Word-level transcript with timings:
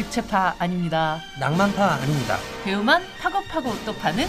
육체파 0.00 0.54
아닙니다. 0.58 1.20
낭만파 1.38 1.84
아닙니다. 1.94 2.36
배우만 2.64 3.02
파고 3.20 3.42
파고 3.44 3.74
또 3.84 3.94
파는 3.94 4.26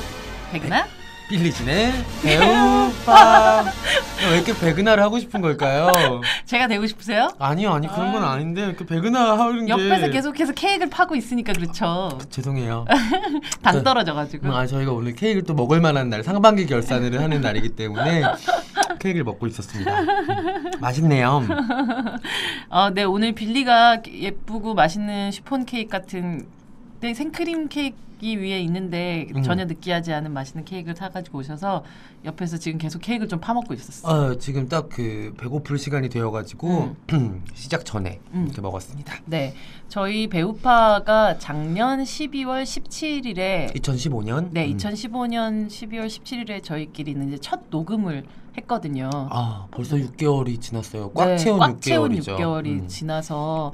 백은하 0.51 0.85
빌리진의 1.29 1.93
배우파. 2.21 3.63
왜 4.29 4.35
이렇게 4.35 4.53
백은하를 4.53 5.01
하고 5.01 5.17
싶은 5.17 5.39
걸까요? 5.39 6.19
제가 6.45 6.67
되고 6.67 6.85
싶으세요? 6.85 7.29
아니요, 7.39 7.71
아니 7.73 7.87
그런 7.87 8.11
건 8.11 8.23
아닌데 8.23 8.63
이렇게 8.65 8.85
백은하 8.85 9.39
하는 9.39 9.65
게 9.65 9.71
옆에서 9.71 10.09
계속해서 10.09 10.51
케이크를 10.51 10.89
파고 10.89 11.15
있으니까 11.15 11.53
그렇죠. 11.53 12.19
죄송해요. 12.29 12.85
당 13.63 13.81
떨어져가지고. 13.81 14.53
아 14.53 14.67
저희가 14.67 14.91
오늘 14.91 15.15
케이크를 15.15 15.43
또 15.43 15.53
먹을 15.53 15.79
만한 15.79 16.09
날 16.09 16.21
상반기 16.23 16.65
결산을 16.65 17.21
하는 17.21 17.39
날이기 17.39 17.69
때문에 17.69 18.23
케이크를 19.01 19.23
먹고 19.25 19.47
있었습니다. 19.47 19.99
음, 19.99 20.71
맛있네요. 20.79 21.41
어, 22.69 22.89
네 22.91 23.03
오늘 23.03 23.33
빌리가 23.33 24.03
예쁘고 24.07 24.75
맛있는 24.75 25.31
시폰 25.31 25.65
케이크 25.65 25.89
같은 25.89 26.47
네, 27.01 27.13
생크림 27.15 27.67
케이크 27.67 27.97
위에 28.21 28.61
있는데 28.61 29.25
음. 29.35 29.41
전혀 29.41 29.65
느끼하지 29.65 30.13
않은 30.13 30.31
맛있는 30.31 30.63
케이크를 30.63 30.95
사가지고 30.95 31.39
오셔서 31.39 31.83
옆에서 32.23 32.57
지금 32.57 32.77
계속 32.77 32.99
케이크를 32.99 33.27
좀 33.27 33.39
파먹고 33.39 33.73
있었어요. 33.73 34.33
어, 34.33 34.37
지금 34.37 34.69
딱 34.69 34.89
그 34.89 35.33
배고플 35.39 35.79
시간이 35.79 36.09
되어가지고 36.09 36.95
시작 37.55 37.83
전에 37.83 38.19
음. 38.35 38.43
이렇게 38.45 38.61
먹었습니다. 38.61 39.15
네, 39.25 39.55
저희 39.89 40.27
배우파가 40.27 41.39
작년 41.39 42.03
12월 42.03 42.61
17일에 42.61 43.73
2015년. 43.75 44.49
네, 44.51 44.67
음. 44.67 44.77
2015년 44.77 45.67
12월 45.67 46.05
17일에 46.05 46.63
저희끼리는 46.63 47.27
이제 47.29 47.37
첫 47.39 47.61
녹음을 47.71 48.25
했거든요. 48.57 49.09
아 49.13 49.67
벌써 49.71 49.95
6개월이 49.95 50.59
지났어요. 50.59 51.11
꽉 51.11 51.25
네, 51.25 51.37
채운 51.37 51.59
꽉 51.59 51.81
채운 51.81 52.11
6개월이죠. 52.11 52.37
6개월이 52.37 52.67
음. 52.67 52.87
지나서 52.87 53.73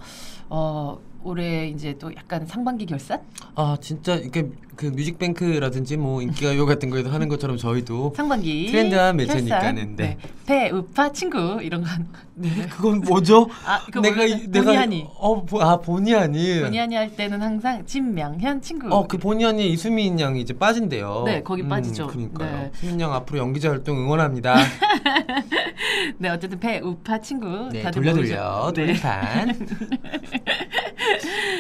어 0.50 0.98
올해 1.24 1.68
이제 1.68 1.96
또 2.00 2.14
약간 2.16 2.46
상반기 2.46 2.86
결산? 2.86 3.20
아 3.56 3.78
진짜 3.82 4.16
이렇게 4.16 4.50
그 4.76 4.86
뮤직뱅크라든지 4.86 5.98
뭐 5.98 6.22
인기가요 6.22 6.66
같은 6.66 6.90
거에서 6.90 7.10
하는 7.10 7.28
것처럼 7.28 7.58
저희도 7.58 8.14
상반기 8.16 8.68
트렌드한. 8.68 9.16
매체니까는, 9.18 9.96
네. 9.96 10.18
배, 10.46 10.70
우파, 10.70 11.12
친구 11.12 11.60
이런 11.62 11.82
거 11.82 11.88
거. 11.88 12.20
네 12.36 12.50
그건 12.70 13.02
뭐죠? 13.02 13.48
아, 13.66 13.84
그거 13.86 14.02
내가 14.02 14.24
내가 14.48 14.80
아니. 14.80 15.08
어, 15.16 15.44
보, 15.44 15.60
아 15.60 15.78
본의 15.78 16.14
아니. 16.14 16.62
본의 16.62 16.80
아니 16.80 16.96
할 16.96 17.16
때는 17.16 17.42
항상 17.42 17.84
진명현 17.86 18.62
친구. 18.62 18.94
어, 18.94 19.08
그 19.08 19.18
본의 19.18 19.48
아니 19.48 19.70
이수민 19.72 20.20
양이 20.20 20.42
이제 20.42 20.54
빠진대요. 20.54 21.24
네, 21.26 21.42
거기 21.42 21.68
빠지죠. 21.68 22.08
그러니까요. 22.08 22.58
네. 22.58 22.72
수민 22.76 23.02
양 23.02 23.12
앞으로 23.14 23.40
연기자 23.40 23.72
활동 23.72 23.98
응원합니다. 23.98 24.56
네, 26.18 26.30
어쨌든 26.30 26.60
배, 26.60 26.80
우파, 26.80 27.20
친구 27.20 27.70
네, 27.72 27.82
다들 27.82 28.02
돌려 28.02 28.16
모르죠. 28.16 28.72
돌려 28.76 28.94
네. 28.94 28.94
돌림판. 28.94 29.68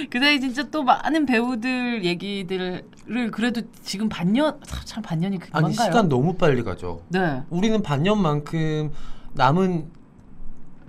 그 0.10 0.20
사이 0.20 0.40
진짜 0.40 0.64
또 0.70 0.84
많은 0.84 1.26
배우들 1.26 2.04
얘기들을 2.06 2.84
그래도 3.32 3.62
지금 3.84 4.10
반년 4.10 4.60
참 4.86 5.04
반년이 5.04 5.40
금방가요. 5.40 5.66
아니 5.66 5.74
시간 5.74 6.10
너무 6.10 6.36
빨리 6.36 6.64
가죠. 6.64 7.02
네. 7.10 7.42
우리는 7.50 7.82
반년만큼 7.82 8.92
남은 9.34 9.86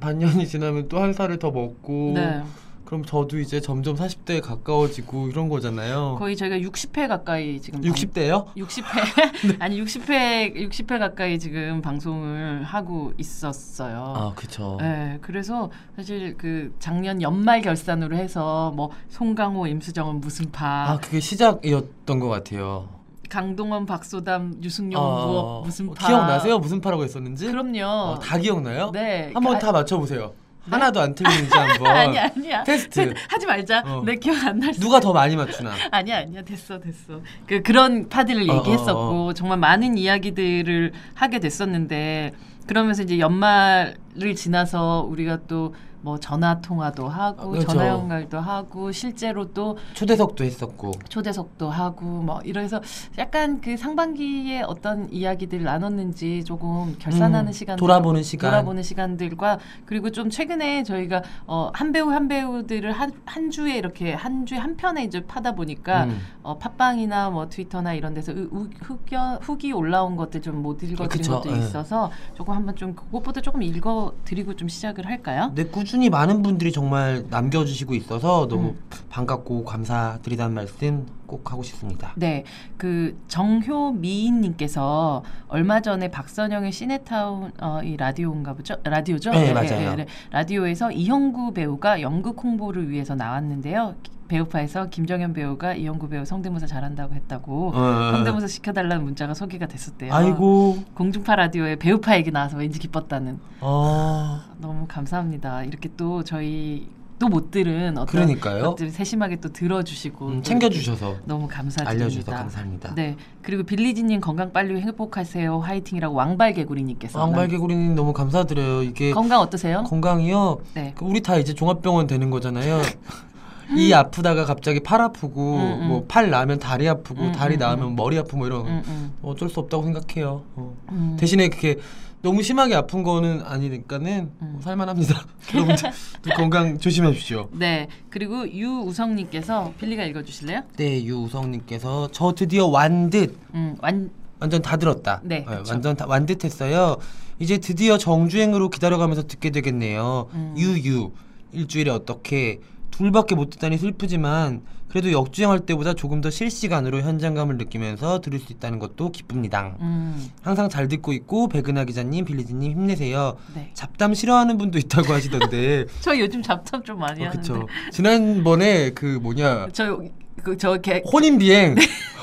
반년이 0.00 0.46
지나면 0.46 0.88
또 0.88 0.98
한 1.00 1.12
살을 1.12 1.38
더 1.38 1.50
먹고 1.50 2.12
네. 2.14 2.42
그럼 2.88 3.04
저도 3.04 3.38
이제 3.38 3.60
점점 3.60 3.96
40대에 3.96 4.40
가까워지고 4.40 5.28
이런 5.28 5.50
거잖아요. 5.50 6.16
거의 6.18 6.34
저희가 6.38 6.56
60회 6.56 7.06
가까이 7.06 7.60
지금 7.60 7.82
60대요? 7.82 8.46
60회 8.54 9.60
아니 9.60 9.82
60회 9.82 10.54
60회 10.70 10.98
가까이 10.98 11.38
지금 11.38 11.82
방송을 11.82 12.64
하고 12.64 13.12
있었어요. 13.18 14.14
아, 14.16 14.32
그쵸. 14.34 14.78
네, 14.80 15.18
그래서 15.20 15.70
사실 15.96 16.34
그 16.38 16.74
작년 16.78 17.20
연말 17.20 17.60
결산으로 17.60 18.16
해서 18.16 18.72
뭐 18.74 18.90
송강호, 19.10 19.66
임수정은 19.66 20.22
무슨 20.22 20.50
파, 20.50 20.92
아, 20.92 20.98
그게 20.98 21.20
시작이었던 21.20 22.18
것 22.18 22.28
같아요. 22.28 22.88
강동원, 23.28 23.84
박소담, 23.84 24.60
유승용 24.62 24.98
아, 24.98 25.26
무엇 25.26 25.62
무슨 25.66 25.90
어, 25.90 25.92
파 25.92 26.06
기억나세요? 26.06 26.58
무슨 26.58 26.80
파라고 26.80 27.04
했었는지? 27.04 27.48
그럼요. 27.48 27.84
어, 27.84 28.18
다 28.18 28.38
기억나요? 28.38 28.90
네. 28.92 29.30
한번 29.34 29.56
아, 29.56 29.58
다 29.58 29.72
맞춰 29.72 29.98
보세요. 29.98 30.32
하나도 30.70 31.00
안 31.00 31.14
틀리는지 31.14 31.50
한번. 31.56 31.86
아니야 31.96 32.30
아니야 32.36 32.64
테스트. 32.64 33.14
하지 33.28 33.46
말자. 33.46 33.82
어. 33.86 34.02
내 34.04 34.16
기억 34.16 34.44
안 34.44 34.58
날. 34.58 34.74
수. 34.74 34.80
누가 34.80 35.00
더 35.00 35.12
많이 35.12 35.36
맞추나? 35.36 35.72
아니야 35.90 36.18
아니야 36.18 36.42
됐어 36.42 36.78
됐어. 36.78 37.20
그 37.46 37.62
그런 37.62 38.08
파들을 38.08 38.48
어, 38.50 38.56
얘기했었고 38.56 39.28
어, 39.28 39.32
정말 39.34 39.58
많은 39.58 39.96
이야기들을 39.96 40.92
하게 41.14 41.38
됐었는데 41.40 42.32
그러면서 42.66 43.02
이제 43.02 43.18
연말을 43.18 44.34
지나서 44.36 45.06
우리가 45.08 45.38
또 45.48 45.74
뭐 46.02 46.18
전화 46.20 46.60
통화도 46.60 47.08
하고 47.08 47.42
아, 47.42 47.46
그렇죠. 47.46 47.66
전화 47.68 47.88
연결도 47.88 48.38
하고 48.38 48.92
실제로 48.92 49.52
또 49.52 49.78
초대석도 49.94 50.44
했었고. 50.44 50.92
초대석도 51.08 51.70
하고 51.70 52.04
뭐 52.04 52.40
이래서 52.44 52.80
약간 53.16 53.60
그 53.60 53.76
상반기에 53.76 54.62
어떤 54.62 55.10
이야기들을 55.12 55.64
나눴는지 55.64 56.44
조금 56.44 56.94
결산하는 56.98 57.48
음, 57.48 57.52
시간 57.52 57.76
돌아보는 57.76 58.22
시간. 58.22 58.50
돌아보는 58.50 58.82
시간들과 58.82 59.58
그리고 59.86 60.10
좀 60.10 60.28
최근에 60.30 60.82
저희가 60.82 61.22
어, 61.46 61.70
한 61.72 61.92
배우 61.92 62.10
한 62.10 62.28
배우들을 62.28 62.92
한, 62.92 63.12
한 63.24 63.50
주에 63.50 63.78
이렇게 63.78 64.12
한 64.12 64.44
주에 64.44 64.58
한 64.58 64.76
편에 64.76 65.04
이제 65.04 65.24
파다 65.24 65.52
보니까 65.54 66.04
음. 66.04 66.20
어, 66.42 66.58
팟빵이나 66.58 67.30
뭐 67.30 67.48
트위터나 67.48 67.94
이런 67.94 68.12
데서 68.14 68.32
우, 68.32 68.48
우, 68.52 68.68
후기, 68.82 69.16
후기 69.40 69.72
올라온 69.72 70.16
것들 70.16 70.42
좀 70.42 70.58
못 70.58 70.82
읽어드린 70.82 71.08
그쵸, 71.08 71.40
것도 71.40 71.52
예. 71.54 71.58
있어서 71.58 72.10
조금 72.34 72.54
한번 72.54 72.74
좀 72.76 72.94
그것보다 72.94 73.40
조금 73.40 73.62
읽어드리고 73.62 74.56
좀 74.56 74.68
시작을 74.68 75.06
할까요? 75.06 75.52
네, 75.54 75.64
꾸 75.64 75.84
준히 75.88 76.10
많은 76.10 76.42
분들이 76.42 76.70
정말 76.70 77.24
남겨주시고 77.30 77.94
있어서 77.94 78.46
너무 78.46 78.68
음. 78.68 78.78
반갑고 79.08 79.64
감사드리다는 79.64 80.54
말씀 80.54 81.06
꼭 81.24 81.50
하고 81.50 81.62
싶습니다. 81.62 82.12
네, 82.14 82.44
그 82.76 83.18
정효미인님께서 83.28 85.22
얼마 85.48 85.80
전에 85.80 86.10
박선영의 86.10 86.72
시네타운 86.72 87.52
어, 87.62 87.80
이 87.82 87.96
라디오인가 87.96 88.52
보죠? 88.52 88.76
라디오죠? 88.84 89.30
네, 89.30 89.54
맞아요. 89.54 89.96
라디오에서 90.30 90.92
이형구 90.92 91.54
배우가 91.54 92.02
연극 92.02 92.44
홍보를 92.44 92.90
위해서 92.90 93.14
나왔는데요. 93.14 93.94
배우파에서 94.28 94.88
김정현 94.90 95.32
배우가 95.32 95.74
이형구 95.74 96.08
배우 96.08 96.24
성대모사 96.24 96.66
잘한다고 96.66 97.14
했다고 97.14 97.72
어, 97.74 98.12
성대모사 98.12 98.46
시켜달라는 98.46 99.04
문자가 99.04 99.34
소개가 99.34 99.66
됐었대요. 99.66 100.12
아이고. 100.14 100.78
공중파 100.94 101.34
라디오에 101.36 101.76
배우파 101.76 102.16
얘기 102.16 102.30
나와서 102.30 102.56
왠지 102.58 102.78
기뻤다는. 102.78 103.38
어, 103.60 104.40
너무 104.58 104.84
감사합니다. 104.86 105.64
이렇게 105.64 105.88
또 105.96 106.22
저희 106.22 106.88
또 107.18 107.28
못 107.28 107.50
들은 107.50 107.98
어떤 107.98 108.06
그러니까요. 108.06 108.62
것들을 108.62 108.92
세심하게 108.92 109.40
또 109.40 109.52
들어주시고 109.52 110.26
음, 110.28 110.36
또 110.36 110.42
챙겨주셔서 110.42 111.16
너무 111.24 111.48
감사드립니다. 111.48 111.90
알려주셔서 112.04 112.30
감사합니다. 112.30 112.94
네. 112.94 113.16
그리고 113.42 113.64
빌리지님 113.64 114.20
건강 114.20 114.52
빨리 114.52 114.80
행복하세요. 114.80 115.58
화이팅이라고 115.58 116.14
왕발개구리님께서. 116.14 117.18
왕발개구리님 117.18 117.96
너무 117.96 118.12
감사드려요. 118.12 118.84
이게 118.84 119.10
건강 119.10 119.40
어떠세요? 119.40 119.82
건강이요. 119.82 120.60
네. 120.74 120.92
그 120.96 121.04
우리 121.04 121.20
다 121.20 121.36
이제 121.36 121.54
종합병원 121.54 122.06
되는 122.06 122.30
거잖아요. 122.30 122.80
이 123.76 123.92
아프다가 123.92 124.44
갑자기 124.44 124.80
팔 124.80 125.00
아프고 125.00 125.56
음, 125.56 125.82
음. 125.82 125.88
뭐팔 125.88 126.30
나면 126.30 126.58
다리 126.58 126.88
아프고 126.88 127.22
음, 127.22 127.32
다리 127.32 127.54
음, 127.54 127.58
나면 127.58 127.96
머리 127.96 128.18
아프고 128.18 128.38
뭐 128.38 128.46
이런 128.46 128.66
음, 128.66 128.82
음. 128.86 129.12
어쩔 129.22 129.48
수 129.48 129.60
없다고 129.60 129.84
생각해요. 129.84 130.42
어. 130.56 130.76
음. 130.90 131.16
대신에 131.18 131.48
그게 131.48 131.76
너무 132.20 132.42
심하게 132.42 132.74
아픈 132.74 133.02
거는 133.02 133.42
아니니까는 133.42 134.30
음. 134.40 134.48
뭐 134.52 134.62
살만합니다. 134.62 135.24
여러분들 135.54 135.92
건강 136.36 136.78
조심해 136.78 137.12
주십시오. 137.12 137.48
네. 137.52 137.88
그리고 138.10 138.48
유우성님께서 138.48 139.74
빌리가 139.78 140.04
읽어주실래요? 140.04 140.62
네, 140.76 141.04
유우성님께서 141.04 142.08
저 142.12 142.32
드디어 142.32 142.66
완듯 142.66 143.36
음, 143.54 143.76
완 143.80 144.10
완전 144.40 144.62
다 144.62 144.76
들었다. 144.76 145.20
네, 145.24 145.44
어, 145.48 145.58
그쵸. 145.58 145.72
완전 145.72 145.96
다 145.96 146.06
완듯했어요. 146.06 146.96
이제 147.40 147.58
드디어 147.58 147.98
정주행으로 147.98 148.70
기다려가면서 148.70 149.26
듣게 149.26 149.50
되겠네요. 149.50 150.28
음. 150.32 150.54
유유 150.56 151.10
일주일에 151.52 151.90
어떻게 151.90 152.60
둘밖에 152.98 153.36
못 153.36 153.50
듣다니 153.50 153.78
슬프지만 153.78 154.62
그래도 154.88 155.12
역주행할 155.12 155.60
때보다 155.60 155.94
조금 155.94 156.20
더 156.20 156.30
실시간으로 156.30 157.00
현장감을 157.02 157.56
느끼면서 157.58 158.20
들을 158.20 158.38
수 158.40 158.52
있다는 158.52 158.78
것도 158.80 159.12
기쁩니다. 159.12 159.76
음, 159.80 160.30
항상 160.42 160.68
잘 160.68 160.88
듣고 160.88 161.12
있고 161.12 161.48
백은하 161.48 161.84
기자님, 161.84 162.24
빌리지님 162.24 162.72
힘내세요. 162.72 163.36
네. 163.54 163.70
잡담 163.74 164.14
싫어하는 164.14 164.58
분도 164.58 164.78
있다고 164.78 165.12
하시던데. 165.12 165.84
저 166.00 166.18
요즘 166.18 166.42
잡담 166.42 166.82
좀 166.82 166.98
많이 166.98 167.22
어, 167.22 167.28
하는데. 167.28 167.38
그쵸. 167.40 167.68
지난번에 167.92 168.90
그 168.90 169.18
뭐냐 169.22 169.68
저 169.72 170.00
그 170.42 170.56
저 170.56 170.78
개 170.80 171.02
혼인 171.12 171.38
비행. 171.38 171.74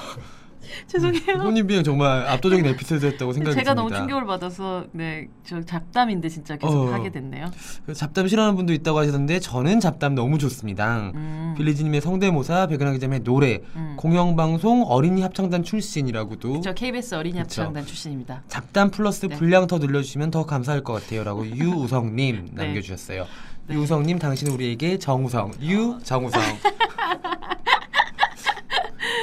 죄송해요. 0.87 1.37
혼인 1.43 1.67
비행 1.67 1.83
정말 1.83 2.27
압도적인 2.27 2.65
에피소드였다고 2.65 3.33
생각이 3.33 3.55
제가 3.55 3.73
듭니다. 3.73 3.81
너무 3.81 3.93
충격을 3.95 4.25
받아서 4.25 4.85
네 4.91 5.27
저 5.45 5.61
잡담인데 5.61 6.27
진짜 6.27 6.57
계속 6.57 6.87
어. 6.87 6.91
하게 6.93 7.11
됐네요. 7.11 7.45
그 7.85 7.93
잡담 7.93 8.27
싫어하는 8.27 8.55
분도 8.55 8.73
있다고 8.73 8.97
하시던데 8.97 9.39
저는 9.39 9.79
잡담 9.79 10.15
너무 10.15 10.39
좋습니다. 10.39 11.11
음. 11.13 11.53
빌리지님의 11.55 12.01
성대모사, 12.01 12.67
백은하 12.67 12.91
기자님의 12.93 13.19
노래, 13.23 13.61
음. 13.75 13.93
공영방송 13.97 14.83
어린이 14.87 15.21
합창단 15.21 15.63
출신이라고도 15.63 16.61
저 16.61 16.73
KBS 16.73 17.15
어린이 17.15 17.39
그쵸. 17.39 17.61
합창단 17.61 17.85
출신입니다. 17.85 18.41
잡담 18.47 18.89
플러스 18.89 19.27
네. 19.27 19.35
분량 19.35 19.67
더 19.67 19.77
늘려주시면 19.77 20.31
더 20.31 20.45
감사할 20.45 20.83
것 20.83 20.93
같아요라고 20.93 21.45
유우성님 21.55 22.49
네. 22.53 22.65
남겨주셨어요. 22.65 23.27
네. 23.67 23.75
유우성님 23.75 24.17
당신은 24.17 24.51
우리에게 24.53 24.97
정우성, 24.97 25.53
유 25.61 25.99
정우성. 26.03 26.41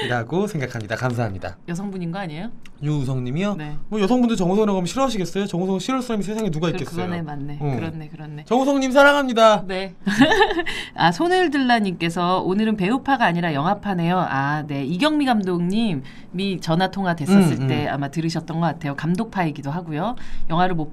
이라고 0.05 0.47
생각합니다. 0.47 0.97
감사합니다. 0.97 1.57
여성분인 1.69 2.13
거 2.13 2.19
아니에요? 2.19 2.51
유우성님이요. 2.83 3.55
네. 3.57 3.77
뭐 3.89 4.01
여성분들 4.01 4.37
정우성이라고 4.37 4.77
하면 4.79 4.87
싫어하시겠어요? 4.87 5.47
정우성 5.47 5.79
싫어할 5.79 6.03
사람이 6.03 6.23
세상에 6.23 6.51
누가 6.51 6.69
그, 6.69 6.73
있겠어요? 6.73 7.07
그거네 7.07 7.23
맞네. 7.23 7.59
어. 7.61 7.77
그렇네 7.77 8.09
그렇네. 8.09 8.45
정우성님 8.45 8.91
사랑합니다. 8.93 9.65
네. 9.67 9.95
아 10.97 11.13
손을 11.13 11.51
들라님께서 11.51 12.41
오늘은 12.41 12.77
배우파가 12.77 13.25
아니라 13.25 13.55
영화파네요. 13.55 14.19
아 14.19 14.65
네. 14.67 14.85
이경미 14.85 15.27
감독님이 15.27 16.61
전화 16.61 16.91
통화 16.91 17.15
됐었을 17.15 17.63
음, 17.63 17.69
때 17.69 17.87
음. 17.87 17.93
아마 17.93 18.09
들으셨던 18.09 18.61
것 18.61 18.67
같아요. 18.67 18.97
감독파이기도 18.97 19.71
하고요. 19.71 20.17
영화를 20.51 20.75
못 20.75 20.93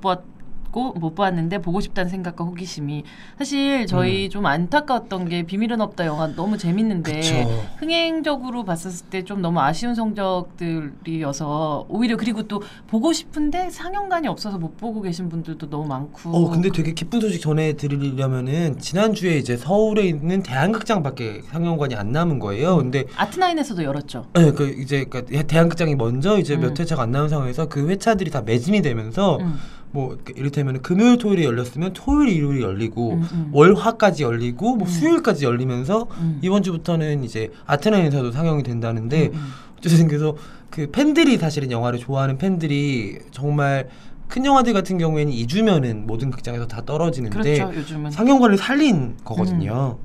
봤고 0.69 0.93
못 0.93 1.15
보았는데 1.15 1.59
보고 1.59 1.81
싶다는 1.81 2.09
생각과 2.09 2.43
호기심이 2.45 3.03
사실 3.37 3.85
저희 3.87 4.29
좀 4.29 4.45
안타까웠던 4.45 5.27
게 5.29 5.43
비밀은 5.43 5.81
없다 5.81 6.05
영화 6.05 6.27
너무 6.27 6.57
재밌는데 6.57 7.11
음. 7.13 7.19
그쵸. 7.19 7.63
흥행적으로 7.77 8.63
봤었을 8.63 9.07
때 9.07 9.19
좀 9.29 9.41
너무 9.41 9.59
아쉬운 9.59 9.93
성적들이어서 9.95 11.85
오히려 11.89 12.15
그리고 12.17 12.43
또 12.43 12.63
보고 12.87 13.11
싶은데 13.13 13.69
상영관이 13.69 14.27
없어서 14.27 14.57
못 14.57 14.77
보고 14.77 15.01
계신 15.01 15.29
분들도 15.29 15.69
너무 15.69 15.87
많고. 15.87 16.31
어 16.35 16.49
근데 16.49 16.69
되게 16.71 16.93
기쁜 16.93 17.19
소식 17.19 17.41
전해드리려면은 17.41 18.79
지난 18.79 19.13
주에 19.13 19.37
이제 19.37 19.57
서울에 19.57 20.03
있는 20.03 20.41
대한극장밖에 20.41 21.41
상영관이 21.51 21.95
안 21.95 22.11
남은 22.11 22.39
거예요. 22.39 22.77
근데 22.77 23.05
아트나인에서도 23.17 23.83
열었죠. 23.83 24.25
네, 24.33 24.51
그 24.51 24.69
이제 24.79 25.05
그 25.09 25.25
대한극장이 25.25 25.95
먼저 25.95 26.39
이제 26.39 26.55
음. 26.55 26.61
몇 26.61 26.79
회차가 26.79 27.03
안 27.03 27.11
나온 27.11 27.29
상황에서 27.29 27.67
그 27.67 27.87
회차들이 27.89 28.31
다 28.31 28.41
매진이 28.41 28.81
되면서 28.81 29.37
음. 29.41 29.59
뭐그 29.91 30.33
이를테면 30.35 30.81
금요일 30.81 31.17
토요일에 31.17 31.43
열렸으면 31.43 31.93
토요일 31.93 32.29
일요일이 32.29 32.63
열리고 32.63 33.13
음, 33.13 33.27
음. 33.31 33.49
월화까지 33.53 34.23
열리고 34.23 34.75
뭐 34.75 34.87
음. 34.87 34.91
수요일까지 34.91 35.45
열리면서 35.45 36.07
음. 36.19 36.39
이번 36.41 36.63
주부터는 36.63 37.23
이제 37.23 37.51
아테나인에서도 37.65 38.31
상영이 38.31 38.63
된다는데 38.63 39.27
음, 39.27 39.33
음. 39.33 39.47
어쨌든 39.77 40.07
그래서 40.07 40.35
그 40.69 40.91
팬들이 40.91 41.37
사실은 41.37 41.71
영화를 41.71 41.99
좋아하는 41.99 42.37
팬들이 42.37 43.19
정말 43.31 43.89
큰 44.27 44.45
영화들 44.45 44.73
같은 44.73 44.97
경우에는 44.99 45.33
2주면은 45.33 46.05
모든 46.05 46.29
극장에서 46.29 46.67
다 46.67 46.83
떨어지는데 46.85 47.65
그렇죠 47.65 48.11
상영관을 48.11 48.57
살린 48.57 49.17
거거든요. 49.23 49.97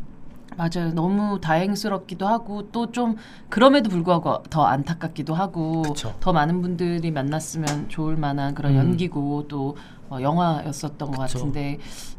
맞아요 0.56 0.92
너무 0.94 1.40
다행스럽기도 1.40 2.26
하고 2.26 2.70
또 2.70 2.84
좀 2.94 3.16
그럼에도 3.48 3.90
불구하고 3.90 4.42
더 4.50 4.64
안타깝기도 4.66 5.34
하고 5.34 5.82
그쵸. 5.82 6.14
더 6.20 6.32
많은 6.32 6.62
분들이 6.62 7.10
만났으면 7.10 7.88
좋을 7.88 8.16
만한 8.16 8.54
그런 8.54 8.72
음. 8.72 8.78
연기고 8.78 9.48
또 9.48 9.76
어, 10.10 10.18
영화였었던 10.20 11.10
것 11.10 11.22
그쵸. 11.22 11.38
같은데 11.38 11.78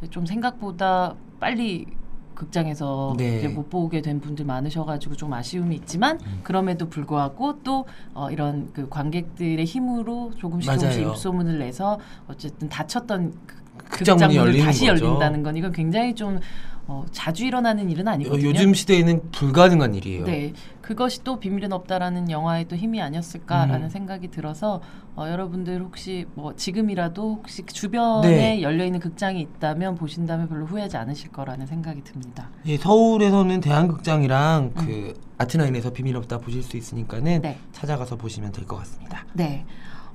좀 0.09 0.25
생각보다 0.25 1.15
빨리 1.39 1.85
극장에서 2.33 3.13
네. 3.17 3.37
이제 3.37 3.47
못 3.47 3.69
보게 3.69 4.01
된 4.01 4.19
분들 4.19 4.43
많으셔가지고 4.43 5.15
좀 5.15 5.31
아쉬움이 5.33 5.73
있지만 5.77 6.19
음. 6.25 6.39
그럼에도 6.43 6.89
불구하고 6.89 7.61
또 7.63 7.85
어, 8.13 8.29
이런 8.29 8.71
그 8.73 8.89
관객들의 8.89 9.63
힘으로 9.63 10.31
조금씩 10.35 10.69
조금씩 10.73 10.99
맞아요. 11.01 11.11
입소문을 11.11 11.59
내서 11.59 11.97
어쨌든 12.27 12.67
닫혔던 12.67 13.33
그- 13.47 13.64
극장문이 13.89 14.27
극장문을 14.27 14.35
열리는 14.37 14.65
다시 14.65 14.85
거죠. 14.87 15.05
열린다는 15.05 15.43
건 15.43 15.57
이건 15.57 15.71
굉장히 15.71 16.13
좀 16.15 16.39
어, 16.87 17.03
자주 17.11 17.45
일어나는 17.47 17.89
일은 17.89 18.07
어, 18.07 18.11
아니거든요. 18.11 18.47
요즘 18.47 18.75
시대에는 18.75 19.31
불가능한 19.31 19.95
일이에요. 19.95 20.25
네, 20.25 20.53
그것이 20.81 21.23
또 21.23 21.39
비밀은 21.39 21.73
없다라는 21.73 22.29
영화의 22.29 22.67
또 22.67 22.75
힘이 22.75 23.01
아니었을까라는 23.01 23.85
음. 23.85 23.89
생각이 23.89 24.27
들어서 24.27 24.81
어, 25.15 25.27
여러분들 25.27 25.81
혹시 25.81 26.27
뭐 26.35 26.55
지금이라도 26.55 27.37
혹시 27.41 27.63
주변에 27.65 28.27
네. 28.27 28.61
열려 28.61 28.85
있는 28.85 28.99
극장이 28.99 29.41
있다면 29.41 29.95
보신다면 29.95 30.47
별로 30.47 30.67
후회하지 30.67 30.97
않으실 30.97 31.31
거라는 31.31 31.65
생각이 31.65 32.03
듭니다. 32.03 32.51
예, 32.67 32.77
서울에서는 32.77 33.61
대한극장이랑 33.61 34.73
그 34.75 35.13
아트나인에서 35.39 35.89
비밀 35.89 36.15
없다 36.17 36.37
보실 36.37 36.61
수 36.61 36.77
있으니까는 36.77 37.37
음. 37.37 37.41
네. 37.41 37.57
찾아가서 37.71 38.15
보시면 38.17 38.51
될 38.51 38.65
것 38.67 38.75
같습니다. 38.77 39.25
네, 39.33 39.65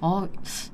어, 0.01 0.29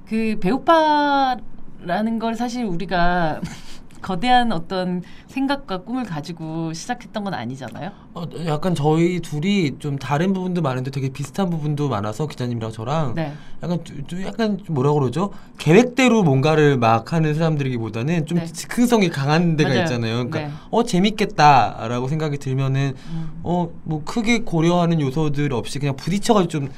그 0.07 0.37
배우파 0.41 1.39
라는 1.83 2.19
걸 2.19 2.35
사실 2.35 2.65
우리가 2.65 3.41
거대한 4.03 4.53
어떤 4.53 5.03
생각과 5.27 5.79
꿈을 5.79 6.05
가지고 6.05 6.73
시작했던 6.73 7.25
건 7.25 7.35
아니잖아요. 7.35 7.91
어, 8.15 8.25
약간 8.47 8.75
저희 8.75 9.19
둘이 9.21 9.79
좀 9.79 9.99
다른 9.99 10.33
부분도 10.33 10.63
많은데 10.63 10.91
되게 10.93 11.09
비슷한 11.09 11.51
부분도 11.51 11.89
많아서 11.89 12.29
기자님이랑 12.29 12.71
저랑 12.71 13.15
네, 13.15 13.33
약간 13.63 13.83
좀, 13.85 14.07
좀 14.07 14.23
약간 14.23 14.59
좀 14.63 14.75
뭐라 14.75 14.93
그러죠? 14.93 15.33
계획대로 15.59 16.23
뭔가를 16.23 16.77
막 16.77 17.13
하는 17.13 17.35
사람들이기보다는 17.35 18.27
좀 18.27 18.39
네. 18.39 18.45
즉흥성이 18.47 19.09
강한 19.09 19.57
데가 19.57 19.71
맞아요. 19.71 19.83
있잖아요. 19.83 20.15
그러니까 20.29 20.39
네. 20.41 20.51
어 20.71 20.85
재밌겠다라고 20.85 22.07
생각이 22.07 22.39
들면은 22.39 22.93
음. 23.11 23.41
어뭐 23.43 24.03
크게 24.05 24.41
고려하는 24.41 25.01
요소들 25.01 25.53
없이 25.53 25.79
그냥 25.81 25.97
부딪혀가지고 25.97 26.49
좀 26.49 26.69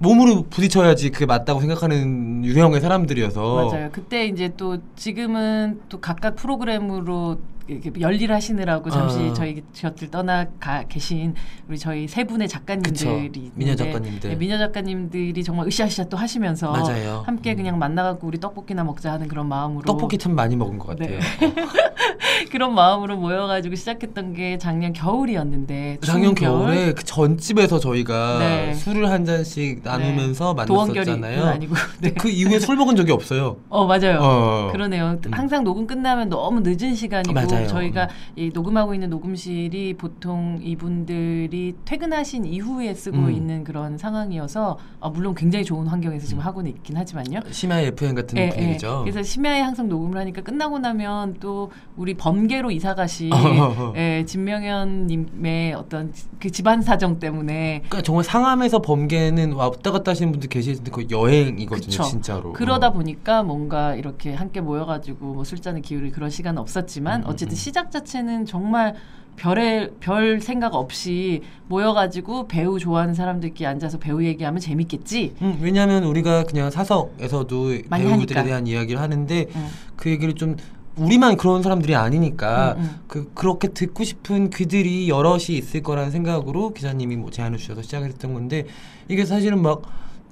몸으로 0.00 0.44
부딪혀야지 0.48 1.10
그게 1.10 1.26
맞다고 1.26 1.60
생각하는 1.60 2.44
유형의 2.44 2.80
사람들이어서 2.80 3.70
맞아요. 3.70 3.88
그때 3.92 4.26
이제 4.26 4.50
또 4.56 4.78
지금은 4.96 5.82
또 5.90 6.00
각각 6.00 6.36
프로그램으로 6.36 7.38
이렇게 7.70 7.92
열일하시느라고 8.00 8.90
잠시 8.90 9.18
어. 9.20 9.32
저희 9.32 9.62
곁을 9.74 10.10
떠나 10.10 10.46
가 10.58 10.82
계신 10.88 11.34
우리 11.68 11.78
저희 11.78 12.08
세 12.08 12.24
분의 12.24 12.48
작가님들이 12.48 13.52
미녀 13.54 13.76
작가님들. 13.76 14.30
네, 14.30 14.36
미녀 14.36 14.58
작가님들이 14.58 15.44
정말 15.44 15.68
으쌰으쌰 15.68 16.04
또 16.04 16.16
하시면서 16.16 16.72
맞아요. 16.72 17.22
함께 17.24 17.52
음. 17.52 17.56
그냥 17.56 17.78
만나갖고 17.78 18.26
우리 18.26 18.40
떡볶이나 18.40 18.82
먹자 18.82 19.12
하는 19.12 19.28
그런 19.28 19.48
마음으로 19.48 19.84
떡볶이 19.84 20.18
참 20.18 20.34
많이 20.34 20.56
먹은 20.56 20.78
것 20.78 20.88
같아요. 20.88 21.18
네. 21.18 21.20
그런 22.50 22.74
마음으로 22.74 23.16
모여가지고 23.16 23.74
시작했던 23.76 24.34
게 24.34 24.58
작년 24.58 24.92
겨울이었는데 24.92 25.98
작년 26.02 26.34
겨울, 26.34 26.66
겨울에 26.66 26.92
그 26.92 27.04
전집에서 27.04 27.78
저희가 27.78 28.38
네. 28.38 28.74
술을 28.74 29.10
한 29.10 29.24
잔씩 29.24 29.82
나누면서 29.84 30.56
도원결이 30.66 31.10
만났었잖아요. 31.10 31.44
아니고 31.44 31.74
네. 32.00 32.12
그 32.14 32.28
이후에 32.28 32.58
술 32.58 32.76
먹은 32.76 32.96
적이 32.96 33.12
없어요. 33.12 33.56
어 33.68 33.86
맞아요. 33.86 34.18
어. 34.20 34.68
그러네요. 34.72 35.18
음. 35.24 35.32
항상 35.32 35.62
녹음 35.64 35.86
끝나면 35.86 36.28
너무 36.28 36.60
늦은 36.60 36.94
시간이고 36.94 37.32
맞아요. 37.62 37.68
저희가 37.68 38.08
이 38.36 38.50
녹음하고 38.52 38.94
있는 38.94 39.10
녹음실이 39.10 39.94
보통 39.94 40.58
이분들이 40.62 41.74
퇴근하신 41.84 42.44
이후에 42.44 42.94
쓰고 42.94 43.18
음. 43.18 43.30
있는 43.32 43.64
그런 43.64 43.98
상황이어서 43.98 44.78
아, 45.00 45.08
물론 45.08 45.34
굉장히 45.34 45.64
좋은 45.64 45.86
환경에서 45.86 46.26
지금 46.26 46.42
하고는 46.42 46.70
있긴 46.70 46.96
하지만요. 46.96 47.40
심야의 47.50 47.88
FM 47.88 48.14
같은 48.14 48.38
예, 48.38 48.48
분위기죠. 48.50 49.04
예. 49.06 49.10
그래서 49.10 49.22
심야에 49.22 49.60
항상 49.60 49.88
녹음을 49.88 50.18
하니까 50.18 50.42
끝나고 50.42 50.78
나면 50.78 51.36
또 51.40 51.70
우리 51.96 52.14
범계로 52.14 52.70
이사 52.70 52.94
가신. 52.94 53.30
예, 53.96 54.24
진명현님의 54.26 55.74
어떤 55.74 56.12
그 56.38 56.50
집안 56.50 56.82
사정 56.82 57.18
때문에 57.18 57.82
그러니까 57.88 58.02
정말 58.02 58.24
상암에서 58.24 58.80
범계는 58.80 59.52
왔다 59.52 59.90
갔다 59.90 60.10
하시는 60.10 60.32
분들 60.32 60.48
계시는데 60.48 60.90
그 60.90 61.06
여행이거든요, 61.10 61.86
그쵸. 61.86 62.02
진짜로. 62.04 62.52
그러다 62.52 62.88
어. 62.88 62.92
보니까 62.92 63.42
뭔가 63.42 63.94
이렇게 63.94 64.34
함께 64.34 64.60
모여가지고 64.60 65.34
뭐 65.34 65.44
술잔을 65.44 65.82
기울일 65.82 66.12
그런 66.12 66.30
시간은 66.30 66.60
없었지만 66.60 67.20
음, 67.20 67.26
음, 67.26 67.30
어쨌든 67.30 67.49
음. 67.50 67.56
시작 67.56 67.90
자체는 67.90 68.46
정말 68.46 68.94
별의 69.36 69.90
별 70.00 70.40
생각 70.40 70.74
없이 70.74 71.42
모여가지고 71.68 72.46
배우 72.46 72.78
좋아하는 72.78 73.14
사람들끼리 73.14 73.66
앉아서 73.66 73.98
배우 73.98 74.22
얘기하면 74.22 74.60
재밌겠지. 74.60 75.34
음, 75.40 75.58
왜냐하면 75.62 76.04
우리가 76.04 76.44
그냥 76.44 76.70
사석에서도 76.70 77.68
배우들에 77.88 78.10
하니까. 78.10 78.42
대한 78.42 78.66
이야기를 78.66 79.00
하는데 79.00 79.46
응. 79.54 79.66
그 79.96 80.10
얘기를 80.10 80.34
좀 80.34 80.56
우리만 80.96 81.38
그런 81.38 81.62
사람들이 81.62 81.94
아니니까 81.94 82.74
음, 82.76 82.82
음. 82.82 83.00
그 83.06 83.30
그렇게 83.32 83.68
듣고 83.68 84.04
싶은 84.04 84.50
귀들이 84.50 85.08
여럿이 85.08 85.56
있을 85.56 85.82
거라는 85.82 86.10
생각으로 86.10 86.74
기자님이 86.74 87.16
뭐 87.16 87.30
제안을 87.30 87.56
주셔서 87.56 87.80
시작했던 87.80 88.34
건데 88.34 88.66
이게 89.08 89.24
사실은 89.24 89.62
막 89.62 89.82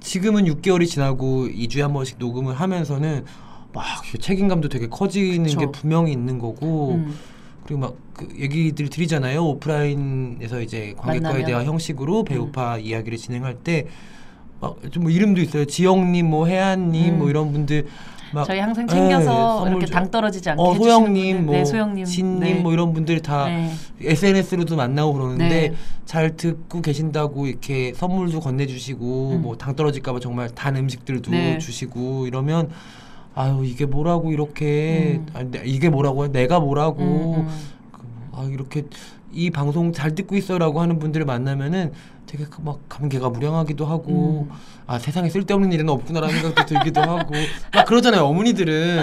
지금은 0.01 0.45
6개월이 0.45 0.87
지나고 0.87 1.47
2주에 1.47 1.81
한 1.81 1.93
번씩 1.93 2.17
녹음을 2.19 2.53
하면서는 2.53 3.25
막그 3.73 4.17
책임감도 4.19 4.69
되게 4.69 4.87
커지는 4.87 5.43
그쵸. 5.43 5.59
게 5.59 5.65
분명히 5.71 6.11
있는 6.11 6.39
거고 6.39 6.93
음. 6.95 7.15
그리고 7.65 7.81
막 7.81 7.93
그 8.19 8.27
얘기들 8.37 8.89
드리잖아요 8.89 9.41
오프라인에서 9.45 10.59
이제 10.61 10.93
관객과의. 10.97 11.43
음. 11.43 11.45
대화 11.45 11.63
형식으로 11.63 12.25
배우파 12.25 12.77
이야기를 12.77 13.17
진행할 13.17 13.55
때 13.55 13.87
막 14.59 14.75
좀 14.91 15.03
뭐 15.03 15.09
이름도 15.11 15.39
있어요 15.39 15.63
지영님 15.63 16.29
뭐 16.29 16.45
혜안님 16.47 17.13
음. 17.13 17.17
뭐 17.19 17.29
이런 17.29 17.53
분들 17.53 17.87
막 18.33 18.43
저희 18.43 18.59
항상 18.59 18.85
챙겨서 18.85 19.63
예, 19.65 19.69
이렇게 19.71 19.85
당 19.85 20.11
떨어지지 20.11 20.49
않게 20.49 20.61
어 20.61 20.73
소영님 20.75 21.37
분들. 21.37 21.41
뭐 21.45 21.55
네, 21.55 21.63
소영님, 21.63 22.03
진님 22.05 22.39
네. 22.41 22.53
뭐 22.55 22.73
이런 22.73 22.91
분들 22.93 23.21
다 23.21 23.45
네. 23.47 23.71
SNS로도 24.01 24.75
만나고 24.75 25.13
그러는데 25.13 25.47
네. 25.47 25.73
잘 26.05 26.35
듣고 26.35 26.81
계신다고 26.81 27.47
이렇게 27.47 27.93
선물도 27.95 28.41
건네주시고 28.41 29.31
음. 29.37 29.41
뭐당 29.43 29.77
떨어질까봐 29.77 30.19
정말 30.19 30.49
단 30.49 30.75
음식들도 30.75 31.31
네. 31.31 31.57
주시고 31.57 32.27
이러면 32.27 32.69
아유 33.39 33.63
이게 33.63 33.85
뭐라고 33.85 34.33
이렇게 34.33 35.21
음. 35.21 35.27
아니, 35.33 35.49
내- 35.51 35.61
이게 35.63 35.87
뭐라고요 35.89 36.29
내가 36.33 36.59
뭐라고 36.59 37.01
음, 37.37 37.47
음. 37.47 37.47
그, 37.93 38.01
아 38.33 38.43
이렇게 38.43 38.83
이 39.31 39.49
방송 39.49 39.93
잘 39.93 40.13
듣고 40.13 40.35
있어라고 40.35 40.81
하는 40.81 40.99
분들을 40.99 41.25
만나면은 41.25 41.93
되게 42.29 42.45
그막 42.45 42.79
감개가 42.87 43.29
무량하기도 43.29 43.85
하고 43.87 44.45
음. 44.47 44.55
아 44.85 44.99
세상에 44.99 45.29
쓸데없는 45.29 45.71
일은 45.71 45.89
없구나라는 45.89 46.35
생각도 46.41 46.65
들기도 46.65 47.01
하고 47.01 47.33
막 47.73 47.85
그러잖아요 47.87 48.23
어머니들은 48.25 48.99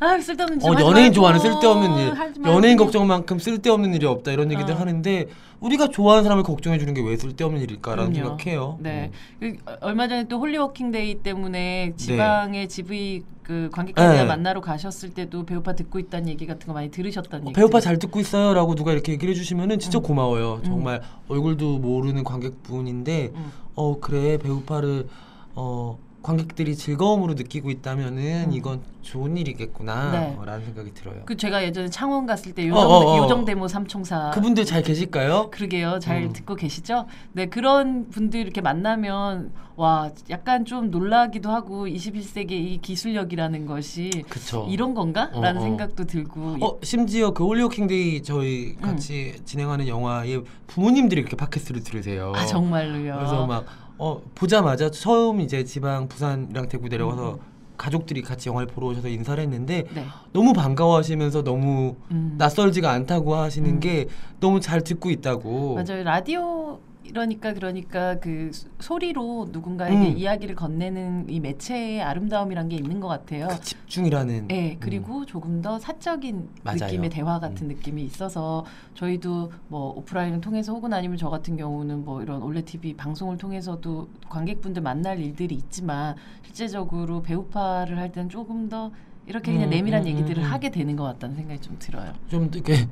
아 0.00 0.18
쓸데없는 0.18 0.58
짓 0.58 0.66
어, 0.66 0.74
연예인 0.80 1.12
좋아하는 1.12 1.38
쓸데없는 1.40 1.96
일. 1.98 2.44
연예인 2.44 2.76
걱정만큼 2.76 3.38
쓸데없는 3.38 3.94
일이 3.94 4.04
없다 4.06 4.32
이런 4.32 4.50
얘기들 4.50 4.74
어. 4.74 4.78
하는데 4.78 5.26
우리가 5.60 5.88
좋아하는 5.88 6.24
사람을 6.24 6.42
걱정해 6.42 6.78
주는 6.78 6.92
게 6.92 7.00
왜 7.06 7.16
쓸데없는 7.16 7.60
일일까라는 7.62 8.12
그럼요. 8.12 8.36
생각해요 8.36 8.78
네. 8.80 9.10
음. 9.42 9.56
그, 9.64 9.70
어, 9.70 9.76
얼마 9.82 10.08
전에 10.08 10.24
또 10.24 10.40
홀리워킹데이 10.40 11.22
때문에 11.22 11.92
지방의 11.96 12.68
GV 12.68 13.22
그 13.44 13.68
관객과의 13.72 14.06
대화 14.06 14.22
네. 14.22 14.24
만나러 14.24 14.60
가셨을 14.60 15.10
때도 15.10 15.46
배우파 15.46 15.72
듣고 15.76 16.00
있다는 16.00 16.28
얘기 16.28 16.46
같은 16.46 16.66
거 16.66 16.72
많이 16.72 16.90
들으셨다는 16.90 17.46
어, 17.46 17.48
얘기. 17.50 17.54
배우파 17.54 17.78
잘 17.78 17.96
듣고 17.96 18.18
있어요라고 18.18 18.74
누가 18.74 18.92
이렇게 18.92 19.12
얘기를 19.12 19.32
해주시면은 19.34 19.78
진짜 19.78 19.98
음. 19.98 20.02
고마워요 20.02 20.54
음. 20.56 20.64
정말 20.64 21.00
얼굴도 21.28 21.78
모르는 21.78 22.24
관객 22.24 22.55
분인데 22.62 23.32
음. 23.34 23.52
어 23.74 23.98
그래 24.00 24.38
배우파를 24.38 25.08
어 25.54 25.98
관객들이 26.22 26.76
즐거움으로 26.76 27.34
느끼고 27.34 27.70
있다면은 27.70 28.46
음. 28.48 28.52
이건 28.52 28.80
좋은 29.06 29.36
일이겠구나 29.36 30.10
네. 30.10 30.36
어, 30.38 30.44
라는 30.44 30.64
생각이 30.64 30.92
들어요 30.92 31.22
그 31.24 31.36
제가 31.36 31.62
예전에 31.62 31.88
창원 31.88 32.26
갔을 32.26 32.52
때 32.52 32.64
어, 32.64 32.66
요정 32.66 32.90
어, 32.90 32.96
어. 32.96 33.18
요정 33.18 33.44
데모 33.44 33.68
삼총사 33.68 34.32
그분들 34.34 34.64
잘 34.64 34.82
계실까요? 34.82 35.50
그러게요. 35.50 35.98
잘 36.00 36.24
음. 36.24 36.32
듣고 36.32 36.56
계시죠? 36.56 37.06
네, 37.32 37.46
그런 37.46 38.10
분들 38.10 38.40
이렇게 38.40 38.60
만나면 38.60 39.52
와, 39.76 40.10
약간 40.30 40.64
좀 40.64 40.90
놀라기도 40.90 41.50
하고 41.50 41.86
21세기 41.86 42.52
이 42.52 42.78
기술력이라는 42.82 43.66
것이 43.66 44.24
그쵸 44.28 44.66
이런 44.68 44.94
건가? 44.94 45.30
어, 45.32 45.40
라는 45.40 45.60
어. 45.60 45.64
생각도 45.64 46.04
들고 46.04 46.56
어 46.60 46.78
심지어 46.82 47.32
그 47.32 47.44
홀리워킹데이 47.44 48.22
저희 48.22 48.76
음. 48.78 48.82
같이 48.82 49.36
진행하는 49.44 49.86
영화에 49.86 50.40
부모님들이 50.66 51.20
이렇게 51.20 51.36
팟캐스트를 51.36 51.82
들으세요 51.84 52.32
아, 52.34 52.44
정말로요. 52.44 53.16
그래서 53.16 53.46
막 53.46 53.66
어, 53.98 54.20
보자마자 54.34 54.90
처음 54.90 55.40
이제 55.40 55.64
지방 55.64 56.08
부산이랑 56.08 56.68
대구 56.68 56.88
내려가서 56.88 57.34
음. 57.34 57.55
가족들이 57.76 58.22
같이 58.22 58.48
영화를 58.48 58.68
보러 58.68 58.88
오셔서 58.88 59.08
인사를 59.08 59.42
했는데 59.42 59.84
네. 59.94 60.04
너무 60.32 60.52
반가워하시면서 60.52 61.42
너무 61.44 61.96
음. 62.10 62.34
낯설지가 62.38 62.90
않다고 62.90 63.34
하시는 63.34 63.68
음. 63.68 63.80
게 63.80 64.06
너무 64.40 64.60
잘 64.60 64.82
듣고 64.82 65.10
있다고. 65.10 65.74
맞아요. 65.74 66.02
라디오 66.04 66.78
이러니까 67.08 67.52
그러니까 67.54 68.18
그 68.18 68.50
소- 68.52 68.68
소리로 68.80 69.48
누군가에게 69.50 70.12
음. 70.12 70.16
이야기를 70.18 70.54
건네는 70.54 71.30
이 71.30 71.40
매체의 71.40 72.02
아름다움이란 72.02 72.68
게 72.68 72.76
있는 72.76 73.00
것 73.00 73.08
같아요. 73.08 73.48
그 73.48 73.60
집중이라는. 73.60 74.48
네, 74.48 74.76
그리고 74.80 75.24
조금 75.24 75.62
더 75.62 75.78
사적인 75.78 76.48
맞아요. 76.62 76.78
느낌의 76.80 77.10
대화 77.10 77.38
같은 77.40 77.66
음. 77.66 77.68
느낌이 77.68 78.02
있어서 78.04 78.64
저희도 78.94 79.52
뭐 79.68 79.90
오프라인을 79.96 80.40
통해서 80.40 80.72
혹은 80.72 80.92
아니면 80.92 81.16
저 81.16 81.28
같은 81.30 81.56
경우는 81.56 82.04
뭐 82.04 82.22
이런 82.22 82.42
올레 82.42 82.62
TV 82.62 82.94
방송을 82.94 83.38
통해서도 83.38 84.08
관객분들 84.28 84.82
만날 84.82 85.18
일들이 85.20 85.54
있지만 85.54 86.16
실제적으로 86.42 87.22
배우파를 87.22 87.98
할 87.98 88.12
때는 88.12 88.28
조금 88.28 88.68
더 88.68 88.90
이렇게 89.26 89.52
그냥 89.52 89.68
음, 89.68 89.70
내밀한 89.70 90.02
음, 90.02 90.06
얘기들을 90.08 90.42
음, 90.42 90.46
음. 90.46 90.52
하게 90.52 90.70
되는 90.70 90.94
것 90.96 91.02
같다는 91.04 91.34
생각이 91.36 91.60
좀 91.60 91.76
들어요. 91.78 92.12
좀 92.28 92.48
이렇게 92.52 92.86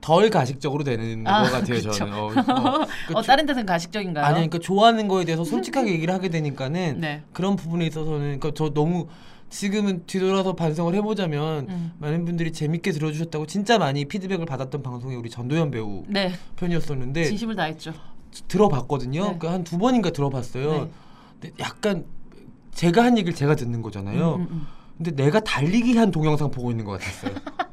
덜 0.00 0.30
가식적으로 0.30 0.84
되는 0.84 1.26
아, 1.26 1.42
것 1.42 1.52
같아요 1.52 1.76
그쵸. 1.76 1.90
저는. 1.90 2.12
어, 2.12 2.26
어. 2.30 2.86
그 3.08 3.14
어, 3.14 3.22
다른 3.22 3.46
데서는 3.46 3.66
가식적인가요? 3.66 4.24
아니 4.24 4.34
그러니까 4.34 4.58
좋아하는 4.58 5.08
거에 5.08 5.24
대해서 5.24 5.44
솔직하게 5.44 5.90
얘기를 5.94 6.12
하게 6.12 6.28
되니까는 6.28 7.00
네. 7.00 7.22
그런 7.32 7.56
부분에 7.56 7.86
있어서는 7.86 8.20
그러니까 8.20 8.52
저 8.54 8.70
너무 8.70 9.08
지금은 9.48 10.04
뒤돌아서 10.06 10.54
반성을 10.54 10.94
해보자면 10.94 11.66
음. 11.68 11.92
많은 11.98 12.24
분들이 12.24 12.52
재밌게 12.52 12.90
들어주셨다고 12.92 13.46
진짜 13.46 13.78
많이 13.78 14.04
피드백을 14.04 14.44
받았던 14.44 14.82
방송이 14.82 15.14
우리 15.14 15.30
전도연 15.30 15.70
배우 15.70 16.04
네, 16.08 16.32
편이었었는데 16.56 17.24
진심을 17.24 17.54
다했죠. 17.56 17.92
들어봤거든요. 18.48 19.32
네. 19.32 19.38
그한두 19.38 19.78
번인가 19.78 20.10
들어봤어요. 20.10 20.72
네. 20.72 20.90
근데 21.40 21.54
약간 21.60 22.04
제가 22.74 23.04
한 23.04 23.16
얘기를 23.16 23.34
제가 23.34 23.54
듣는 23.54 23.82
거잖아요. 23.82 24.34
음, 24.34 24.40
음, 24.40 24.48
음. 24.50 24.66
근데 24.96 25.10
내가 25.12 25.40
달리기 25.40 25.96
한 25.96 26.10
동영상 26.10 26.50
보고 26.50 26.70
있는 26.70 26.84
것 26.84 26.92
같았어요. 27.00 27.34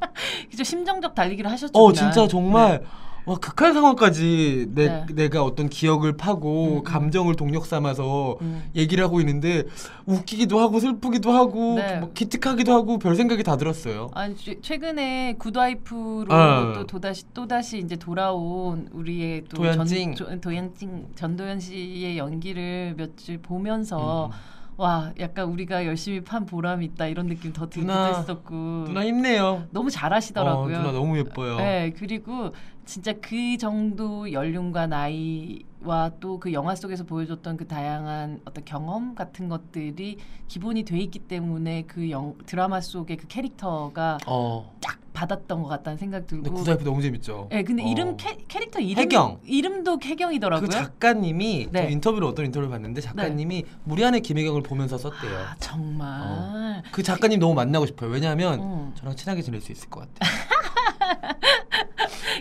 그죠 0.49 0.63
심정적 0.63 1.15
달리기를 1.15 1.49
하셨죠. 1.51 1.71
어 1.73 1.87
그날. 1.87 1.95
진짜 2.11 2.27
정말 2.27 2.83
와 3.25 3.37
극한 3.37 3.73
상황까지 3.73 4.67
내, 4.75 4.87
네. 4.89 5.05
내가 5.13 5.43
어떤 5.43 5.69
기억을 5.69 6.17
파고 6.17 6.65
음, 6.65 6.77
음. 6.79 6.83
감정을 6.83 7.35
동력 7.37 7.65
삼아서 7.65 8.35
음. 8.41 8.69
얘기를 8.75 9.01
하고 9.01 9.21
있는데 9.21 9.63
웃기기도 10.05 10.59
하고 10.59 10.81
슬프기도 10.81 11.31
하고 11.31 11.75
네. 11.75 11.99
뭐 11.99 12.11
기특하기도 12.13 12.73
하고 12.73 12.99
별 12.99 13.15
생각이 13.15 13.41
다 13.43 13.55
들었어요. 13.55 14.09
아니 14.13 14.35
최- 14.35 14.59
최근에 14.59 15.35
굿와이프로 15.39 16.25
아. 16.33 16.73
또 16.75 16.85
도다시 16.85 17.23
또 17.33 17.47
다시 17.47 17.77
이제 17.79 17.95
돌아온 17.95 18.89
우리의 18.91 19.45
또 19.47 19.55
도연찡. 19.61 20.15
전, 20.15 20.27
조- 20.27 20.41
도연찡 20.41 21.07
전도연 21.15 21.61
씨의 21.61 22.17
연기를 22.17 22.93
며칠 22.97 23.37
보면서 23.37 24.25
음. 24.25 24.31
와 24.77 25.11
약간 25.19 25.45
우리가 25.45 25.85
열심히 25.85 26.21
판 26.21 26.45
보람이 26.45 26.85
있다 26.85 27.07
이런 27.07 27.27
느낌 27.27 27.53
더 27.53 27.69
들기도 27.69 27.93
누나, 27.93 28.07
했었고 28.07 28.53
누나 28.87 29.05
힘내요. 29.05 29.67
너무 29.71 29.87
어, 29.87 29.89
잘하시더라고요. 29.89 30.77
누나 30.77 30.91
너무 30.91 31.17
예뻐요. 31.17 31.57
네 31.57 31.93
그리고 31.97 32.51
진짜 32.85 33.13
그 33.21 33.57
정도 33.57 34.31
연륜과 34.31 34.87
나이와 34.87 36.11
또 36.19 36.37
그 36.39 36.51
영화 36.53 36.75
속에서 36.75 37.03
보여줬던 37.05 37.55
그 37.57 37.67
다양한 37.67 38.41
어떤 38.45 38.65
경험 38.65 39.15
같은 39.15 39.47
것들이 39.47 40.17
기본이 40.47 40.83
돼 40.83 40.99
있기 40.99 41.19
때문에 41.19 41.83
그 41.87 42.09
영, 42.09 42.35
드라마 42.45 42.81
속의 42.81 43.17
그 43.17 43.27
캐릭터가 43.27 44.17
어. 44.27 44.75
딱 44.81 44.99
받았던 45.13 45.61
것 45.61 45.69
같다는 45.69 45.97
생각 45.97 46.25
근데 46.27 46.43
들고. 46.43 46.57
구사이프 46.57 46.83
너무 46.83 47.01
재밌죠. 47.01 47.47
네, 47.51 47.63
근데 47.63 47.83
어. 47.83 47.87
이름 47.87 48.17
캐, 48.17 48.35
캐릭터 48.47 48.79
이름 48.79 49.03
혜경. 49.03 49.39
이름도 49.45 49.99
혜경이더라고요. 50.03 50.67
그 50.67 50.73
작가님이 50.73 51.69
네. 51.71 51.83
저 51.83 51.89
인터뷰를 51.89 52.27
어떤 52.27 52.45
인터뷰를 52.45 52.69
봤는데 52.69 52.99
작가님이 52.99 53.63
무리안의 53.83 54.21
김혜경을 54.21 54.63
보면서 54.63 54.97
썼대요. 54.97 55.37
아, 55.37 55.55
정말. 55.59 56.81
그 56.91 57.03
작가님 57.03 57.39
너무 57.39 57.53
만나고 57.53 57.85
싶어요. 57.85 58.09
왜냐하면 58.09 58.59
음. 58.59 58.91
저랑 58.95 59.15
친하게 59.15 59.41
지낼 59.43 59.61
수 59.61 59.71
있을 59.71 59.89
것 59.89 60.01
같아요. 60.01 60.29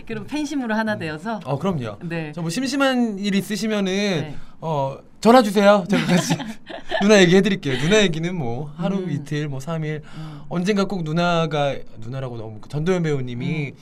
그럼 0.05 0.25
팬심으로 0.27 0.73
하나 0.73 0.97
되어서. 0.97 1.39
어 1.45 1.57
그럼요. 1.57 1.97
네. 2.03 2.31
저 2.33 2.41
뭐 2.41 2.49
심심한 2.49 3.17
일 3.19 3.35
있으시면은 3.35 3.85
네. 3.85 4.35
어 4.61 4.97
전화 5.21 5.41
주세요. 5.41 5.83
제가 5.89 6.05
같이 6.05 6.35
누나 7.01 7.19
얘기 7.21 7.35
해드릴게요. 7.35 7.77
누나 7.79 8.01
얘기는 8.01 8.35
뭐 8.35 8.73
하루 8.75 8.97
음. 8.97 9.09
이틀 9.09 9.47
뭐 9.47 9.59
3일 9.59 10.01
음. 10.03 10.41
언젠가 10.49 10.85
꼭 10.85 11.03
누나가 11.03 11.75
누나라고 11.99 12.37
너무 12.37 12.59
그 12.59 12.69
전도연 12.69 13.03
배우님이 13.03 13.73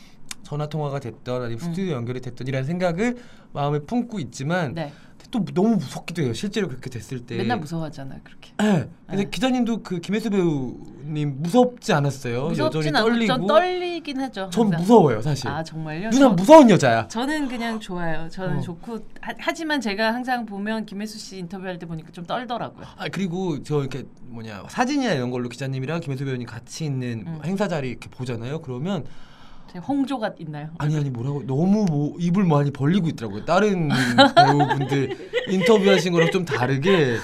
전화 0.43 0.67
통화가 0.67 0.99
됐던 0.99 1.41
아니면 1.43 1.53
음. 1.53 1.59
스튜디오 1.59 1.95
연결이 1.95 2.19
됐던 2.21 2.47
이라는 2.47 2.67
생각을 2.67 3.17
마음에 3.53 3.79
품고 3.79 4.19
있지만 4.19 4.73
네. 4.75 4.91
또 5.31 5.43
너무 5.53 5.75
무섭기도 5.77 6.21
해요. 6.21 6.33
실제로 6.33 6.67
그렇게 6.67 6.89
됐을 6.89 7.25
때. 7.25 7.38
맨날 7.38 7.57
무서워하잖아요, 7.59 8.19
그렇게. 8.23 8.51
네. 8.57 8.89
근데 9.07 9.23
네. 9.23 9.29
기자님도 9.29 9.81
그 9.81 10.00
김혜수 10.01 10.29
배우님 10.29 11.41
무섭지 11.41 11.93
않았어요? 11.93 12.50
무섭진 12.50 12.95
않고. 12.95 13.25
좀 13.25 13.47
떨리긴 13.47 14.19
하죠. 14.21 14.50
전 14.51 14.65
항상. 14.65 14.79
무서워요, 14.81 15.21
사실. 15.21 15.47
아 15.47 15.63
정말요? 15.63 16.09
누나 16.09 16.27
저- 16.27 16.33
무서운 16.33 16.69
여자야. 16.69 17.07
저는 17.07 17.47
그냥 17.47 17.79
좋아요. 17.79 18.27
저는 18.29 18.57
어. 18.57 18.61
좋고 18.61 19.00
하, 19.21 19.53
지만 19.53 19.79
제가 19.81 20.13
항상 20.13 20.45
보면 20.45 20.85
김혜수 20.85 21.17
씨 21.17 21.38
인터뷰할 21.38 21.79
때 21.79 21.85
보니까 21.85 22.11
좀 22.11 22.25
떨더라고요. 22.25 22.85
아 22.97 23.07
그리고 23.09 23.63
저 23.63 23.79
이렇게 23.79 24.03
뭐냐 24.27 24.63
사진이나 24.67 25.13
이런 25.13 25.31
걸로 25.31 25.47
기자님이랑 25.50 26.01
김혜수 26.01 26.25
배우님 26.25 26.45
같이 26.45 26.83
있는 26.85 27.23
음. 27.25 27.39
행사 27.45 27.67
자리 27.69 27.89
이렇게 27.89 28.09
보잖아요. 28.09 28.61
그러면 28.61 29.05
제 29.05 29.09
홍조가 29.79 30.33
있나요? 30.39 30.69
아니 30.77 30.95
아니 30.97 31.09
뭐라고 31.09 31.45
너무 31.45 31.85
뭐 31.85 32.15
입을 32.19 32.43
많이 32.43 32.71
벌리고 32.71 33.07
있더라고요. 33.09 33.45
다른 33.45 33.89
배우분들 34.35 35.17
인터뷰하신 35.49 36.13
거랑 36.13 36.31
좀 36.31 36.45
다르게 36.45 37.17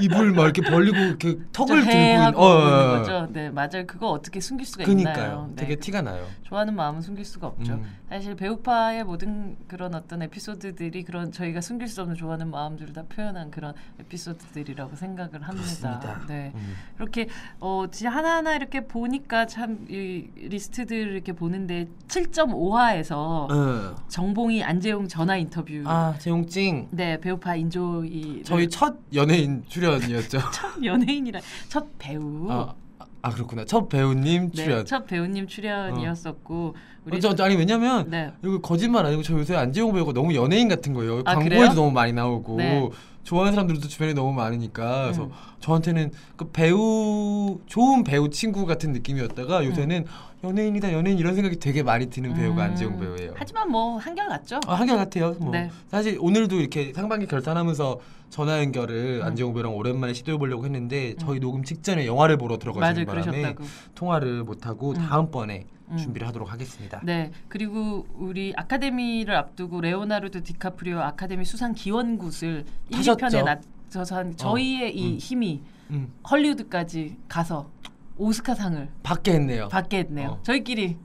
입을 0.00 0.32
막 0.32 0.44
이렇게 0.44 0.62
벌리고 0.62 0.96
이렇게 0.96 1.38
턱을 1.52 1.82
들고 1.84 1.90
있- 1.90 1.94
어, 2.36 2.40
어, 2.40 2.58
있는 2.58 2.72
어. 2.94 2.98
거죠. 2.98 3.28
네 3.32 3.50
맞아요. 3.50 3.84
그거 3.86 4.10
어떻게 4.10 4.40
숨길 4.40 4.66
수가 4.66 4.84
그니까요. 4.84 5.14
있나요? 5.14 5.46
네. 5.50 5.56
되게 5.62 5.76
티가 5.76 6.02
나요. 6.02 6.26
좋아하는 6.42 6.74
마음은 6.74 7.00
숨길 7.02 7.24
수가 7.24 7.48
없죠. 7.48 7.72
음. 7.74 7.84
사실 8.08 8.34
배우파의 8.36 9.04
모든 9.04 9.56
그런 9.66 9.94
어떤 9.94 10.22
에피소드들이 10.22 11.02
그런 11.02 11.32
저희가 11.32 11.60
숨길 11.60 11.88
수 11.88 12.00
없는 12.02 12.14
좋아하는 12.16 12.50
마음들을 12.50 12.92
다 12.92 13.02
표현한 13.08 13.50
그런 13.50 13.74
에피소드들이라고 14.00 14.94
생각을 14.96 15.42
합니다. 15.42 15.98
그렇습니다. 16.00 16.20
네. 16.28 16.52
음. 16.54 16.74
이렇게 16.98 17.28
어 17.60 17.86
진짜 17.90 18.10
하나하나 18.10 18.54
이렇게 18.54 18.86
보니까 18.86 19.46
참 19.46 19.74
이 19.88 20.28
리스트들을 20.36 21.12
이렇게 21.12 21.32
보는데 21.32 21.88
7.5화에서 22.08 23.12
어. 23.50 23.94
정봉이 24.08 24.62
안재용 24.62 25.08
전화 25.08 25.36
인터뷰. 25.36 25.82
아 25.86 26.14
재용찡 26.18 26.88
네 26.90 27.18
배우파 27.20 27.56
인조이 27.56 28.42
저희 28.44 28.68
첫 28.68 28.96
연예인 29.14 29.64
출연 29.68 29.83
이었죠. 29.84 30.38
연예인이라 30.82 31.40
첫 31.68 31.86
배우. 31.98 32.50
아, 32.50 32.74
아 33.22 33.30
그렇구나. 33.30 33.64
첫 33.64 33.88
배우님 33.88 34.50
네, 34.50 34.64
출연. 34.64 34.84
첫 34.84 35.06
배우님 35.06 35.46
출연이었었고 35.46 36.74
우리 37.06 37.16
어, 37.16 37.20
저, 37.20 37.34
저 37.34 37.44
아니 37.44 37.56
왜냐면 37.56 38.10
네. 38.10 38.32
이거 38.42 38.60
거짓말 38.60 39.06
아니고 39.06 39.22
저 39.22 39.34
요새 39.34 39.56
안재용 39.56 39.92
배우가 39.92 40.12
너무 40.12 40.34
연예인 40.34 40.68
같은 40.68 40.92
거예요. 40.92 41.20
아, 41.24 41.34
광고에도 41.34 41.48
그래요? 41.48 41.72
너무 41.74 41.90
많이 41.90 42.12
나오고 42.12 42.56
네. 42.56 42.90
좋아하는 43.24 43.54
사람들도 43.54 43.88
주변에 43.88 44.12
너무 44.12 44.32
많으니까 44.32 45.04
그래서 45.04 45.24
음. 45.24 45.30
저한테는 45.60 46.12
그 46.36 46.50
배우 46.50 47.58
좋은 47.66 48.04
배우 48.04 48.28
친구 48.28 48.66
같은 48.66 48.92
느낌이었다가 48.92 49.64
요새는 49.64 50.04
연예인이다 50.48 50.92
연예인 50.92 51.18
이런 51.18 51.34
생각이 51.34 51.58
되게 51.58 51.82
많이 51.82 52.10
드는 52.10 52.34
배우가 52.34 52.64
음, 52.66 52.70
안재홍 52.70 52.98
배우예요. 52.98 53.32
하지만 53.36 53.70
뭐 53.70 53.96
한결 53.96 54.28
같죠. 54.28 54.60
아, 54.66 54.74
한결 54.74 54.98
같아요. 54.98 55.32
뭐 55.40 55.50
네. 55.50 55.70
사실 55.88 56.18
오늘도 56.20 56.60
이렇게 56.60 56.92
상반기 56.92 57.26
결산하면서 57.26 57.98
전화 58.28 58.58
연결을 58.58 59.20
음. 59.22 59.26
안재홍 59.26 59.54
배우랑 59.54 59.74
오랜만에 59.74 60.12
시도해 60.12 60.36
보려고 60.38 60.64
했는데 60.64 61.14
저희 61.18 61.40
녹음 61.40 61.64
직전에 61.64 62.06
영화를 62.06 62.36
보러 62.36 62.58
들어가시는 62.58 63.06
맞아요, 63.06 63.22
바람에 63.22 63.54
그러셨다고. 63.54 63.64
통화를 63.94 64.44
못 64.44 64.66
하고 64.66 64.90
음. 64.90 64.94
다음번에 64.96 65.64
음. 65.90 65.96
준비를 65.96 66.26
하도록 66.28 66.50
하겠습니다. 66.52 67.00
네, 67.02 67.30
그리고 67.48 68.06
우리 68.14 68.52
아카데미를 68.56 69.34
앞두고 69.36 69.80
레오나르도 69.80 70.42
디카프리오 70.42 70.98
아카데미 71.00 71.44
수상 71.44 71.72
기원굿을 71.72 72.64
1, 72.90 72.98
하셨죠? 72.98 73.26
2편에 73.26 73.44
낮춰서 73.44 74.16
한 74.16 74.36
저희의 74.36 74.96
이 74.96 75.12
음. 75.14 75.18
힘이 75.18 75.62
음, 75.90 76.12
헐리우드까지 76.28 77.16
가서 77.28 77.68
오스카상을 78.16 78.88
받게 79.02 79.32
했네요. 79.32 79.68
받게 79.68 79.98
했네요. 79.98 80.28
어. 80.30 80.40
저희끼리 80.42 80.96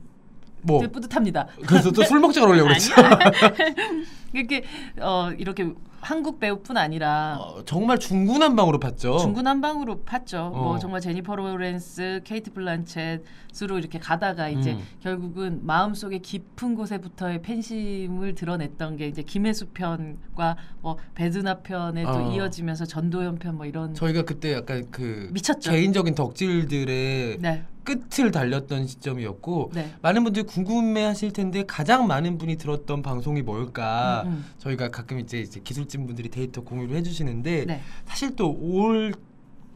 뭐 0.62 0.80
되게 0.82 0.92
뿌듯합니다. 0.92 1.48
그래서 1.66 1.92
또 1.92 2.04
술 2.04 2.20
먹자 2.20 2.42
그러려고 2.42 2.68
그랬죠. 2.68 2.94
이렇게 4.34 4.64
어 5.00 5.32
이렇게 5.38 5.74
한국 6.02 6.40
배우뿐 6.40 6.78
아니라 6.78 7.38
어, 7.42 7.66
정말 7.66 8.00
중구난방으로 8.00 8.80
봤죠. 8.80 9.18
중구난방으로 9.18 10.04
팠죠. 10.06 10.36
어. 10.36 10.50
뭐 10.52 10.80
정말 10.80 11.02
제니퍼 11.02 11.36
로렌스, 11.36 12.22
케이트 12.24 12.54
블란쳇으로 12.54 13.78
이렇게 13.78 14.00
가다가 14.00 14.48
이제 14.48 14.74
음. 14.74 14.84
결국은 15.02 15.60
마음속에 15.66 16.20
깊은 16.20 16.76
곳에부터의 16.76 17.42
팬심을 17.42 18.34
드러냈던 18.36 18.96
게 18.96 19.08
이제 19.08 19.24
김혜수 19.24 19.68
편과 19.74 20.56
뭐 20.82 20.96
배두나 21.16 21.56
편에 21.60 22.04
또 22.04 22.10
어. 22.12 22.32
이어지면서 22.34 22.86
전도연 22.86 23.36
편 23.40 23.50
뭐 23.60 23.66
이런 23.66 23.94
저희가 23.94 24.22
그때 24.22 24.54
약간 24.54 24.86
그 24.92 25.28
미쳤죠. 25.34 25.72
개인적인 25.72 26.16
덕질들의 26.16 27.38
네, 27.42 27.64
끝을 27.84 28.32
달렸던 28.32 28.86
시점이었고 28.88 29.72
네. 29.74 29.92
많은 30.02 30.24
분들이 30.24 30.46
궁금해하실 30.46 31.34
텐데 31.34 31.64
가장 31.66 32.06
많은 32.08 32.38
분이 32.38 32.58
들었던 32.58 33.02
방송이 33.02 33.42
뭘까? 33.42 34.19
음, 34.19 34.19
저희가 34.58 34.90
가끔 34.90 35.20
이제, 35.20 35.40
이제 35.40 35.60
기술진 35.64 36.06
분들이 36.06 36.30
데이터 36.30 36.62
공유를 36.62 36.96
해주시는데 36.98 37.66
네. 37.66 37.82
사실 38.06 38.36
또올 38.36 39.14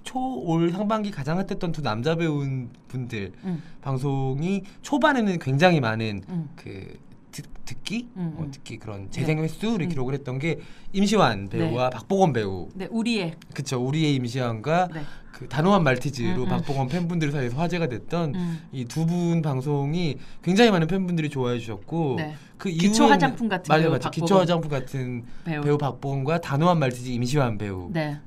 초올 0.04 0.72
상반기 0.72 1.12
가장 1.12 1.38
핫했던 1.38 1.72
두 1.72 1.82
남자 1.82 2.16
배우 2.16 2.46
분들 2.88 3.32
음, 3.46 3.64
방송이 3.82 4.64
초반에는 4.82 5.40
굉장히 5.40 5.80
많은 5.80 6.22
음. 6.28 6.50
그 6.56 6.98
듣, 7.32 7.46
듣기 7.66 8.10
음, 8.18 8.36
어, 8.38 8.44
음. 8.44 8.52
듣기 8.52 8.78
그런 8.78 9.10
재생 9.12 9.40
횟수를 9.40 9.88
음. 9.88 9.90
기록을 9.90 10.14
했던 10.14 10.40
게 10.40 10.60
임시완 10.92 11.50
배우와 11.50 11.90
박보검 11.90 12.34
배우 12.34 12.70
네, 12.76 12.88
우리의 12.92 13.36
그쵸 13.54 13.80
우리의 13.80 14.14
임시완과 14.16 14.90
네. 14.94 15.02
그 15.34 15.50
단호한 15.50 15.84
말티즈로 15.84 16.44
음, 16.44 16.44
음. 16.44 16.48
박보검 16.48 16.88
팬분들 16.90 17.32
사이에서 17.32 17.58
화제가 17.58 17.88
됐던 17.90 18.36
음. 18.36 18.60
이두 18.72 19.06
분 19.08 19.42
방송이 19.42 20.20
굉장히 20.44 20.70
많은 20.70 20.88
팬분들이 20.88 21.28
좋아해 21.30 21.58
주셨고 21.58 22.16
네. 22.18 22.36
그 22.58 22.70
기초 22.70 23.06
이후에는- 23.06 23.10
화장품 23.10 23.50
같은 23.50 23.66
맞아요 23.68 23.90
맞아요. 23.90 24.12
기초 24.12 24.38
화장품 24.38 24.70
같은 24.70 25.26
배우. 25.44 25.62
배우, 25.64 25.78
박보검과 25.80 26.40
단호한 26.40 26.78
말티즈 26.78 27.10
임시완 27.10 27.58
네. 27.58 27.66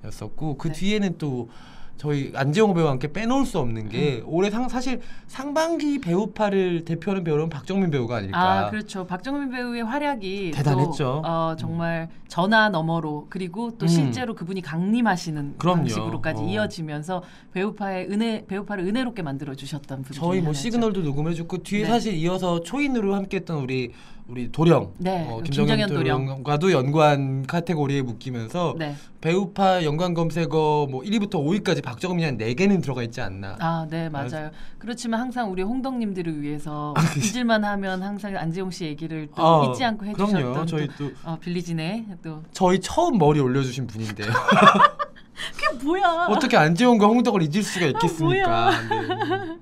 배우였었고 0.03 0.59
그 0.59 0.69
네. 0.69 0.75
뒤에는 0.75 1.15
또 1.19 1.49
저희 1.97 2.31
안재홍 2.35 2.75
배우와 2.75 2.91
함께 2.93 3.13
빼놓을 3.13 3.47
수 3.47 3.59
없는 3.59 3.89
게 3.89 4.19
음. 4.19 4.25
올해 4.27 4.51
상 4.51 4.69
사실 4.69 5.01
상반기 5.27 5.99
배우파를 6.01 6.85
대표하는 6.85 7.25
배우는 7.25 7.49
박정민 7.49 7.91
배우가 7.91 8.17
아닐까 8.17 8.67
아 8.67 8.71
그렇죠. 8.71 9.07
박정민 9.07 9.51
배우의 9.51 9.83
활약이 9.85 10.51
대단했죠. 10.53 11.23
또, 11.25 11.29
어, 11.29 11.57
정말 11.59 12.09
전화 12.29 12.69
너머로 12.69 13.27
그리고 13.31 13.77
또 13.79 13.87
음. 13.87 13.89
실제로 13.89 14.35
그분이 14.35 14.61
강림하시는 14.61 15.55
그럼요. 15.59 15.77
방식으로까지 15.79 16.43
어. 16.43 16.47
이어지면서 16.47 17.23
배우파의 17.53 18.09
은혜 18.11 18.45
배우파를 18.47 18.85
은혜롭게 18.85 19.23
만들어 19.23 19.55
주셨던 19.55 20.03
분. 20.03 20.15
저희 20.15 20.41
뭐 20.41 20.53
시그널도 20.53 21.01
녹음해줬고 21.01 21.59
뒤에 21.63 21.83
네. 21.83 21.89
사실 21.89 22.15
이어서 22.15 22.61
초인으로 22.61 23.15
함께했던 23.15 23.59
우리 23.63 23.93
우리 24.29 24.51
도령 24.51 24.93
네, 24.99 25.25
어, 25.31 25.41
김정현 25.41 25.77
김정현 25.79 25.89
도령 25.89 26.43
과도 26.43 26.73
연관 26.73 27.47
카테고리에 27.47 28.03
묶이면서 28.03 28.75
네. 28.77 28.97
배우파 29.21 29.85
연관 29.85 30.15
검색어 30.15 30.89
뭐 30.91 31.03
1위부터 31.03 31.35
5위까지 31.35 31.81
박정민이 31.83 32.25
한 32.25 32.37
4개는 32.37 32.83
들어가 32.83 33.05
있지 33.05 33.21
않나. 33.21 33.57
아, 33.61 33.87
네, 33.89 34.09
맞아요. 34.09 34.51
그렇지만 34.79 35.21
항상 35.21 35.53
우리 35.53 35.63
홍덕님들을 35.63 36.43
위해서 36.43 36.93
아, 36.97 37.01
그- 37.13 37.21
잊을만 37.21 37.65
하면 37.65 38.03
항상 38.03 38.37
안재홍 38.37 38.73
씨 38.73 38.87
얘기를 38.87 39.29
또 39.35 39.47
아, 39.47 39.67
잊지 39.71 39.85
않고 39.85 40.13
그럼요. 40.13 40.33
해주셨던 40.37 40.67
저희 40.67 40.89
또, 40.99 41.09
또 41.09 41.11
어, 41.23 41.39
빌리진의 41.41 42.07
또 42.25 42.43
저희 42.51 42.81
처음 42.81 43.19
머리 43.19 43.39
올려주신 43.39 43.87
분인데요. 43.87 44.27
그게 45.55 45.85
뭐야? 45.85 46.27
어떻게 46.31 46.57
안재홍과 46.57 47.07
홍덕을 47.07 47.43
잊을 47.43 47.63
수가 47.63 47.87
있겠습니까? 47.87 48.71
네. 48.71 49.57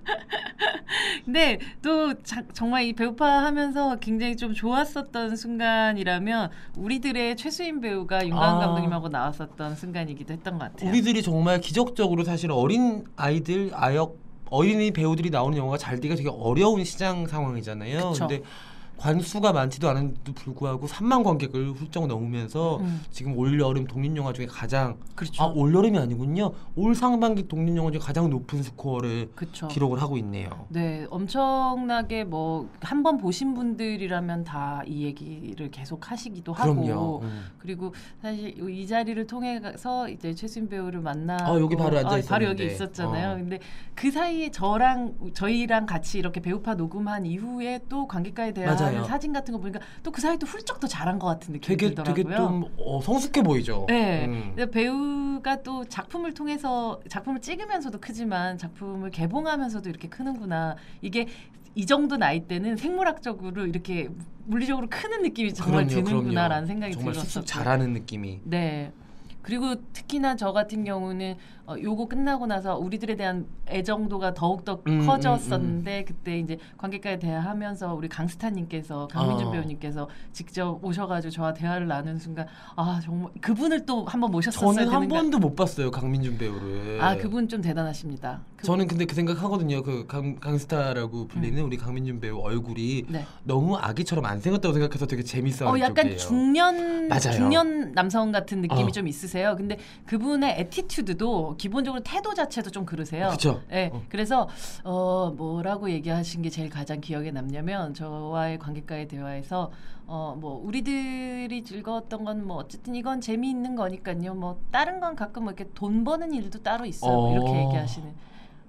근데 1.25 1.59
또 1.83 2.15
자, 2.23 2.43
정말 2.53 2.85
이 2.85 2.93
배우파 2.93 3.45
하면서 3.45 3.97
굉장히 3.97 4.37
좀 4.37 4.53
좋았었던 4.53 5.37
순간이라면 5.37 6.51
우리들의 6.77 7.37
최수인 7.37 7.81
배우가 7.81 8.25
윤광 8.25 8.43
아. 8.43 8.59
감독님하고 8.59 9.09
나왔었던 9.09 9.77
순간이기도 9.77 10.33
했던 10.35 10.59
것 10.59 10.73
같아요. 10.73 10.91
우리들이 10.91 11.23
정말 11.23 11.61
기적적으로 11.61 12.25
사실 12.25 12.51
어린 12.51 13.05
아이들 13.17 13.71
아역 13.73 14.19
어린이 14.51 14.91
배우들이 14.91 15.31
나오는 15.31 15.57
영화가 15.57 15.79
잘 15.79 15.97
되기가 15.97 16.17
되게 16.17 16.29
어려운 16.29 16.85
시장 16.85 17.27
상황이잖아요. 17.27 18.11
그쵸. 18.11 18.29
근데 18.29 18.43
관수가 18.97 19.53
많지도 19.53 19.89
않은데도 19.89 20.33
불구하고 20.33 20.87
3만 20.87 21.25
관객을 21.25 21.73
훌쩍 21.73 22.07
넘으면서 22.07 22.79
음. 22.79 23.03
지금 23.11 23.37
올 23.37 23.59
여름 23.61 23.87
독립 23.87 24.17
영화 24.17 24.33
중에 24.33 24.47
가장 24.47 24.97
그렇죠. 25.15 25.43
아올 25.43 25.75
여름이 25.75 25.99
아니군요. 25.99 26.53
올 26.77 26.95
상반기 26.95 27.47
독립 27.49 27.77
영화 27.77 27.91
중에 27.91 28.01
가장 28.01 28.31
높은 28.31 28.63
스코어를 28.63 29.31
그렇죠. 29.35 29.69
기록을 29.69 30.01
하고 30.01 30.17
있네요. 30.19 30.67
네, 30.69 31.07
엄청나게 31.11 32.25
뭐 32.25 32.69
한 32.83 33.03
번 33.03 33.19
보신 33.19 33.55
분들이라면 33.55 34.45
다 34.45 34.83
이 34.87 35.03
얘기를 35.05 35.71
계속 35.71 36.11
하시기도 36.11 36.53
하고. 36.53 37.21
음. 37.23 37.45
그리고 37.59 37.95
사실 38.23 38.55
이 38.71 38.87
자리를 38.87 39.27
통해서 39.27 40.09
이제 40.09 40.35
최수인 40.35 40.69
배우를 40.69 41.01
만나 41.01 41.37
어, 41.49 41.59
여기 41.61 41.77
바로 41.77 41.99
앉아 41.99 42.21
바로 42.29 42.47
여기 42.47 42.65
있었는데. 42.67 42.75
있었잖아요. 42.75 43.31
어. 43.33 43.35
근데 43.37 43.59
그 43.95 44.11
사이에 44.11 44.51
저랑 44.51 45.15
저희랑 45.35 45.87
같이 45.87 46.19
이렇게 46.19 46.41
배우파 46.41 46.75
녹음한 46.75 47.27
이후에 47.27 47.81
또 47.89 48.07
관객과의 48.07 48.55
대화하는 48.55 48.84
맞아요. 48.93 49.05
사진 49.05 49.33
같은 49.33 49.53
거 49.53 49.59
보니까 49.61 49.81
또 50.03 50.11
그 50.11 50.21
사이 50.21 50.39
또 50.39 50.47
훌쩍 50.47 50.79
더 50.81 50.87
잘한 50.87 51.19
것 51.19 51.27
같은 51.27 51.53
느낌이 51.55 51.77
되게 51.77 51.89
들더라고요. 51.95 52.25
되게 52.25 52.37
좀 52.37 52.65
어, 52.79 53.01
성숙해 53.03 53.43
보이죠. 53.43 53.87
네. 53.89 54.27
음. 54.27 54.55
배우가 54.71 55.63
또 55.63 55.85
작품을 55.85 56.35
통해서 56.35 57.01
작품을 57.09 57.41
찍으면서도 57.41 57.99
크지만 58.01 58.59
작품을 58.59 59.11
개봉하면서도 59.11 59.89
이렇게 59.91 60.09
크는구나. 60.09 60.77
이게 61.03 61.27
이 61.75 61.87
정도 61.87 62.17
나이 62.17 62.47
때는 62.47 62.77
생물학적으로 62.77 63.67
이렇게 63.67 64.09
물리적으로 64.47 64.87
크는 64.89 65.23
느낌이 65.23 65.53
정말 65.55 65.87
그럼요, 65.87 66.05
드는구나라는 66.05 66.67
그럼요. 66.67 66.67
생각이 66.69 66.93
정말 66.95 67.13
들었었고. 67.15 67.31
쑥쑥 67.33 67.47
잘하는 67.47 67.93
느낌이. 67.93 68.41
네. 68.45 68.93
그리고 69.45 69.75
특히나 69.93 70.37
저 70.37 70.53
같은 70.53 70.85
경우는 70.85 71.37
어, 71.67 71.75
요거 71.81 72.09
끝나고 72.09 72.47
나서 72.47 72.77
우리들에 72.77 73.15
대한 73.17 73.47
애정도가 73.69 74.35
더욱더 74.35 74.81
음, 74.87 75.07
커졌었는데 75.07 76.05
그때 76.05 76.39
이제 76.39 76.59
관객과의 76.79 77.19
대화하면서 77.21 77.95
우리 77.95 78.09
강스타님께서 78.09 79.09
강민준 79.09 79.49
아. 79.49 79.51
배우님께서 79.51 80.09
직접 80.33 80.79
오셔가지고 80.83 81.31
저와 81.31 81.53
대화를 81.55 81.87
나눈 81.87 82.19
순간 82.19 82.47
아 82.77 83.01
정말 83.03 83.31
그분을 83.41 83.87
또 83.87 84.05
한번 84.07 84.31
모셨었어야 84.31 84.73
저는 84.87 84.89
한. 84.93 85.09
번도 85.09 85.39
못 85.39 85.55
봤어요 85.55 85.91
강민준 85.91 86.39
배우를. 86.39 86.99
아 87.03 87.17
그분 87.17 87.47
좀 87.49 87.61
대단하십니다. 87.61 88.41
그- 88.57 88.67
저는 88.67 88.87
근데 88.87 89.05
그 89.05 89.15
생각하거든요. 89.15 89.83
그 89.83 90.07
강, 90.07 90.37
강스타라고 90.37 91.29
불리는 91.29 91.63
우리 91.63 91.77
강민준 91.77 92.21
배우 92.21 92.39
얼굴이 92.41 93.05
네. 93.09 93.25
너무 93.45 93.77
아기처럼 93.77 94.25
안 94.25 94.41
생겼다고 94.41 94.73
생각해서 94.73 95.07
되게 95.07 95.23
재밌어하는 95.23 95.79
어 95.79 95.83
약간 95.83 96.05
쪽이에요. 96.05 96.17
중년 96.19 97.09
맞아요. 97.09 97.33
중년 97.33 97.93
남성 97.93 98.33
같은 98.33 98.63
느낌이 98.63 98.85
어. 98.85 98.91
좀 98.91 99.07
있으세요. 99.09 99.34
근데 99.57 99.77
그분의 100.07 100.61
attitude도 100.61 101.57
기본적으로 101.59 102.03
태도 102.03 102.33
자체도 102.35 102.71
좀 102.71 102.85
그러세요. 102.87 103.29
그쵸. 103.31 103.61
네, 103.69 103.91
어. 103.93 104.03
그래서 104.09 104.49
어 104.85 105.33
뭐라고 105.37 105.91
얘기하신 105.91 106.43
게 106.43 106.51
제일 106.51 106.71
가장 106.71 107.01
기억에 107.01 107.31
남냐면 107.31 107.93
저와의 107.95 108.59
관객과의 108.59 109.09
대화에서 109.09 109.73
어 110.07 110.35
뭐 110.39 110.61
우리들이 110.65 111.65
즐거웠던 111.65 112.25
건 112.25 112.45
뭐 112.45 112.57
어쨌든 112.59 112.95
이건 112.95 113.21
재미있는 113.21 113.75
거니까요. 113.75 114.35
뭐 114.35 114.61
다른 114.71 115.01
건 115.01 115.17
가끔 115.17 115.45
뭐 115.45 115.53
이렇게 115.53 115.71
돈 115.75 116.05
버는 116.05 116.33
일도 116.35 116.63
따로 116.63 116.85
있어요. 116.85 117.17
어. 117.17 117.33
이렇게 117.33 117.59
얘기하시는. 117.65 118.15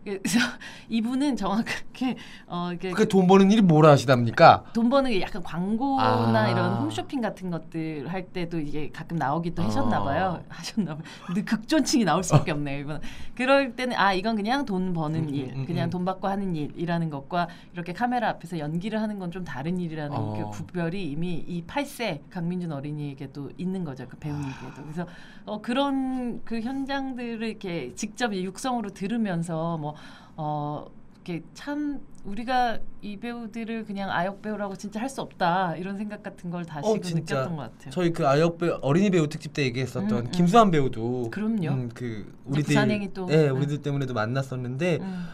그래서 0.05 0.39
이분은 0.89 1.35
정확하게 1.35 2.15
어 2.47 2.69
이게 2.73 2.91
그 2.91 3.07
돈 3.07 3.27
버는 3.27 3.51
일이 3.51 3.61
뭐라 3.61 3.91
하시답니까? 3.91 4.65
돈 4.73 4.89
버는 4.89 5.11
게 5.11 5.21
약간 5.21 5.41
광고나 5.43 6.43
아. 6.43 6.49
이런 6.49 6.75
홈쇼핑 6.75 7.21
같은 7.21 7.49
것들 7.49 8.07
할 8.11 8.27
때도 8.27 8.59
이게 8.59 8.89
가끔 8.91 9.17
나오기도 9.17 9.63
하셨나 9.63 10.01
어. 10.01 10.03
봐요. 10.05 10.43
하셨나 10.49 10.95
봐요. 10.95 11.03
근데 11.25 11.43
극존칭이 11.43 12.03
나올 12.05 12.23
수밖에 12.23 12.51
없네요. 12.51 12.79
이분. 12.79 13.01
그럴 13.35 13.75
때는 13.75 13.97
아 13.97 14.13
이건 14.13 14.35
그냥 14.35 14.65
돈 14.65 14.93
버는 14.93 15.29
음, 15.29 15.33
일, 15.33 15.53
음, 15.55 15.65
그냥 15.65 15.87
음. 15.87 15.89
돈 15.89 16.05
받고 16.05 16.27
하는 16.27 16.55
일이라는 16.55 17.09
것과 17.09 17.47
이렇게 17.73 17.93
카메라 17.93 18.29
앞에서 18.29 18.59
연기를 18.59 19.01
하는 19.01 19.19
건 19.19 19.25
좀 19.31 19.43
다른 19.43 19.79
일이라는 19.79 20.15
어. 20.15 20.51
그 20.51 20.57
구별이 20.59 21.11
이미 21.11 21.43
이 21.47 21.63
8세 21.65 22.21
강민준 22.29 22.71
어린이에게도 22.71 23.49
있는 23.57 23.83
거죠. 23.83 24.05
그 24.07 24.17
배우님께도. 24.17 24.83
그래서 24.83 25.07
어, 25.45 25.61
그런 25.61 26.41
그 26.45 26.61
현장들을 26.61 27.41
이렇게 27.45 27.91
직접 27.95 28.31
이 28.33 28.45
육성으로 28.45 28.91
들으면서 28.91 29.77
뭐 29.79 29.94
어. 30.37 30.85
이렇게 31.27 31.43
참 31.55 32.01
우리가 32.23 32.77
이 33.01 33.17
배우들을 33.17 33.85
그냥 33.85 34.11
아역 34.11 34.43
배우라고 34.43 34.75
진짜 34.75 34.99
할 35.01 35.09
수 35.09 35.21
없다 35.21 35.75
이런 35.75 35.97
생각 35.97 36.21
같은 36.21 36.51
걸 36.51 36.63
다시 36.65 36.87
어. 36.87 36.93
느꼈던 36.95 37.55
것 37.55 37.63
같아요. 37.63 37.89
저희 37.91 38.13
그 38.13 38.27
아역 38.27 38.59
배우 38.59 38.77
어린이 38.81 39.09
배우 39.09 39.27
특집 39.27 39.51
때 39.53 39.63
얘기했었던 39.63 40.11
음, 40.11 40.17
음. 40.27 40.31
김수환 40.31 40.69
배우도 40.69 41.31
그럼요. 41.31 41.69
음, 41.69 41.89
그 41.95 42.31
우리들 42.45 42.67
부산행이 42.75 43.13
또- 43.15 43.27
예, 43.31 43.49
음. 43.49 43.57
우리들 43.57 43.81
때문에도 43.81 44.13
만났었는데 44.13 44.99
음. 45.01 45.25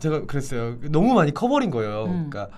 제가 0.00 0.26
그랬어요. 0.26 0.78
너무 0.90 1.14
많이 1.14 1.32
커버린 1.32 1.70
거예요. 1.70 2.06
음. 2.06 2.28
그러니까 2.30 2.48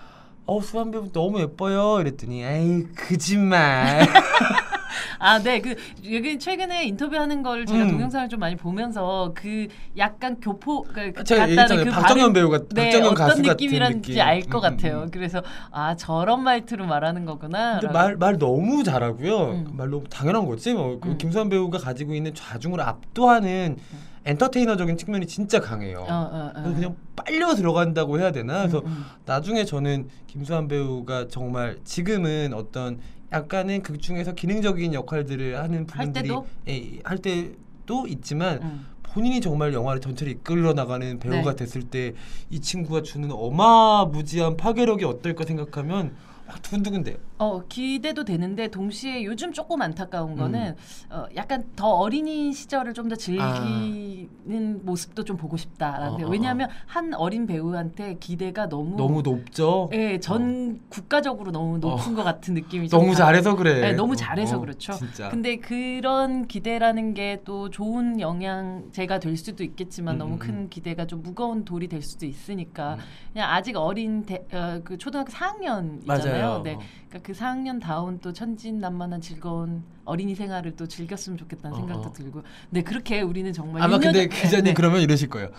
어 0.47 0.61
수환 0.63 0.91
배우 0.91 1.13
너무 1.13 1.41
예뻐요. 1.41 2.01
이랬더니 2.01 2.43
에이 2.43 2.87
거짓말. 2.97 4.01
아, 5.19 5.39
네. 5.39 5.61
그 5.61 5.75
여기 6.13 6.39
최근에 6.39 6.85
인터뷰하는 6.85 7.43
걸 7.43 7.67
제가 7.67 7.85
음. 7.85 7.91
동영상을 7.93 8.29
좀 8.29 8.41
많이 8.41 8.57
보면서 8.57 9.33
그 9.35 9.69
약간 9.97 10.41
교포 10.41 10.83
그러니까 10.83 11.23
제가 11.23 11.49
얘기했잖아요. 11.49 11.91
박정현 11.91 12.33
배우가 12.33 12.59
네, 12.71 12.85
박정현 12.85 13.05
어떤 13.05 13.15
가수 13.15 13.43
같은 13.43 13.43
느낌이란지 13.43 14.11
느낌. 14.11 14.21
알것 14.23 14.53
음, 14.53 14.57
음, 14.57 14.61
같아요. 14.61 15.03
음. 15.03 15.11
그래서 15.11 15.43
아 15.71 15.97
저런 15.97 16.43
말투로 16.43 16.87
말하는 16.87 17.25
거구나. 17.25 17.81
근데. 17.81 17.93
말, 17.93 18.17
말 18.17 18.39
너무 18.39 18.83
잘하고요. 18.85 19.51
음. 19.51 19.67
말 19.73 19.91
너무 19.91 20.05
당연한 20.09 20.47
거지. 20.47 20.73
뭐그 20.73 21.09
음. 21.11 21.19
김수환 21.19 21.49
배우가 21.49 21.79
가지고 21.79 22.15
있는 22.15 22.35
좌중을 22.35 22.81
압도하는 22.81 23.77
엔터테이너적인 24.25 24.97
측면이 24.97 25.27
진짜 25.27 25.61
강해요. 25.61 26.07
어, 26.09 26.15
어, 26.15 26.53
어. 26.55 26.63
그냥 26.63 26.95
빨려 27.17 27.55
들어간다고 27.55 28.21
해야 28.21 28.31
되나? 28.31 28.61
그래서 28.61 28.79
음, 28.79 28.87
음. 28.87 29.05
나중에 29.27 29.65
저는 29.65 30.09
김수환 30.29 30.69
배우가 30.69 31.27
정말 31.29 31.79
지금은 31.85 32.53
어떤 32.55 33.01
약간은 33.33 33.83
극 33.83 34.01
중에서 34.01 34.35
기능적인 34.35 34.93
역할들을 34.95 35.59
하는 35.59 35.87
부분들이 35.87 36.29
때도? 36.29 36.47
예, 36.69 36.99
할 37.05 37.19
때도 37.19 38.07
있지만 38.09 38.63
음. 38.63 38.87
본인이 39.03 39.41
정말 39.41 39.73
영화를 39.75 40.01
전체를 40.01 40.33
이끌어 40.33 40.73
나가는 40.73 41.19
배우가 41.19 41.51
네. 41.51 41.57
됐을 41.57 41.83
때 41.83 42.15
이 42.51 42.61
친구가 42.61 43.03
주는 43.03 43.31
어마무지한 43.33 44.57
파괴력이 44.57 45.05
어떨까 45.05 45.45
생각하면 45.45 46.15
막 46.53 46.63
두근두근돼요. 46.63 47.17
어 47.39 47.63
기대도 47.69 48.25
되는데 48.25 48.69
동시에 48.69 49.25
요즘 49.25 49.53
조금 49.53 49.79
음. 49.79 49.83
안타까운 49.83 50.37
거는 50.37 50.77
어, 51.11 51.25
약간 51.35 51.65
더 51.75 51.89
어린이 51.89 52.53
시절을 52.53 52.95
좀 52.95 53.09
더 53.09 53.17
즐기는 53.17 54.85
모습도 54.85 55.25
좀 55.25 55.37
보고 55.37 55.57
싶다라는 55.57 56.15
어, 56.15 56.17
데 56.19 56.25
어, 56.25 56.29
왜냐하면 56.29 56.69
한 56.87 57.13
어린 57.15 57.47
배우한테 57.47 58.17
기대가 58.21 58.69
너무 58.69 58.97
너무 58.97 59.23
높죠. 59.23 59.91
예, 59.93 60.21
전 60.21 60.81
국가적으로 60.89 61.51
너무 61.51 61.79
높은 61.79 62.15
것 62.15 62.23
같은 62.23 62.55
느낌이 62.55 62.89
좀 62.89 62.99
어. 62.99 63.03
너무 63.03 63.13
가- 63.13 63.19
잘해서 63.19 63.57
그래. 63.57 63.81
네, 63.81 63.93
너무 63.95 64.13
어, 64.13 64.17
잘해서 64.17 64.57
어, 64.57 64.61
그렇죠. 64.61 64.93
진짜. 64.93 65.29
근데 65.31 65.57
그런 65.57 66.47
기대라는 66.47 67.15
게 67.15 67.33
또 67.45 67.71
좋은 67.71 68.21
영향제가 68.21 69.19
될 69.19 69.37
수도 69.37 69.65
있겠지만 69.65 70.17
음, 70.17 70.19
너무 70.19 70.35
음, 70.35 70.39
큰 70.39 70.69
기대가 70.69 71.07
좀 71.07 71.23
무거운 71.23 71.65
돌이 71.65 71.89
될 71.89 72.03
수도 72.03 72.25
있으니까 72.27 72.95
음. 72.95 72.99
그냥 73.33 73.51
아직 73.51 73.77
어린 73.77 74.25
대, 74.25 74.45
어, 74.53 74.81
그 74.85 74.97
초등학교 74.99 75.33
4학년이잖아요. 75.33 76.07
맞아요. 76.07 76.42
네. 76.63 76.75
어. 76.75 76.81
그러니까 77.09 77.19
그 77.23 77.33
4학년 77.33 77.81
다운 77.81 78.21
또 78.21 78.33
천진난만한 78.33 79.21
즐거운 79.21 79.83
어린이 80.05 80.35
생활을 80.35 80.77
또 80.77 80.87
즐겼으면 80.87 81.39
좋겠다는 81.39 81.77
어, 81.77 81.81
생각도 81.81 82.09
어. 82.09 82.13
들고. 82.13 82.43
네 82.71 82.83
그렇게 82.83 83.21
우리는 83.21 83.53
정말 83.53 83.83
아마 83.83 83.99
근데 83.99 84.27
기자님 84.29 84.65
네, 84.65 84.71
네. 84.71 84.75
그러면 84.75 85.01
이러실 85.01 85.29
거예요. 85.29 85.51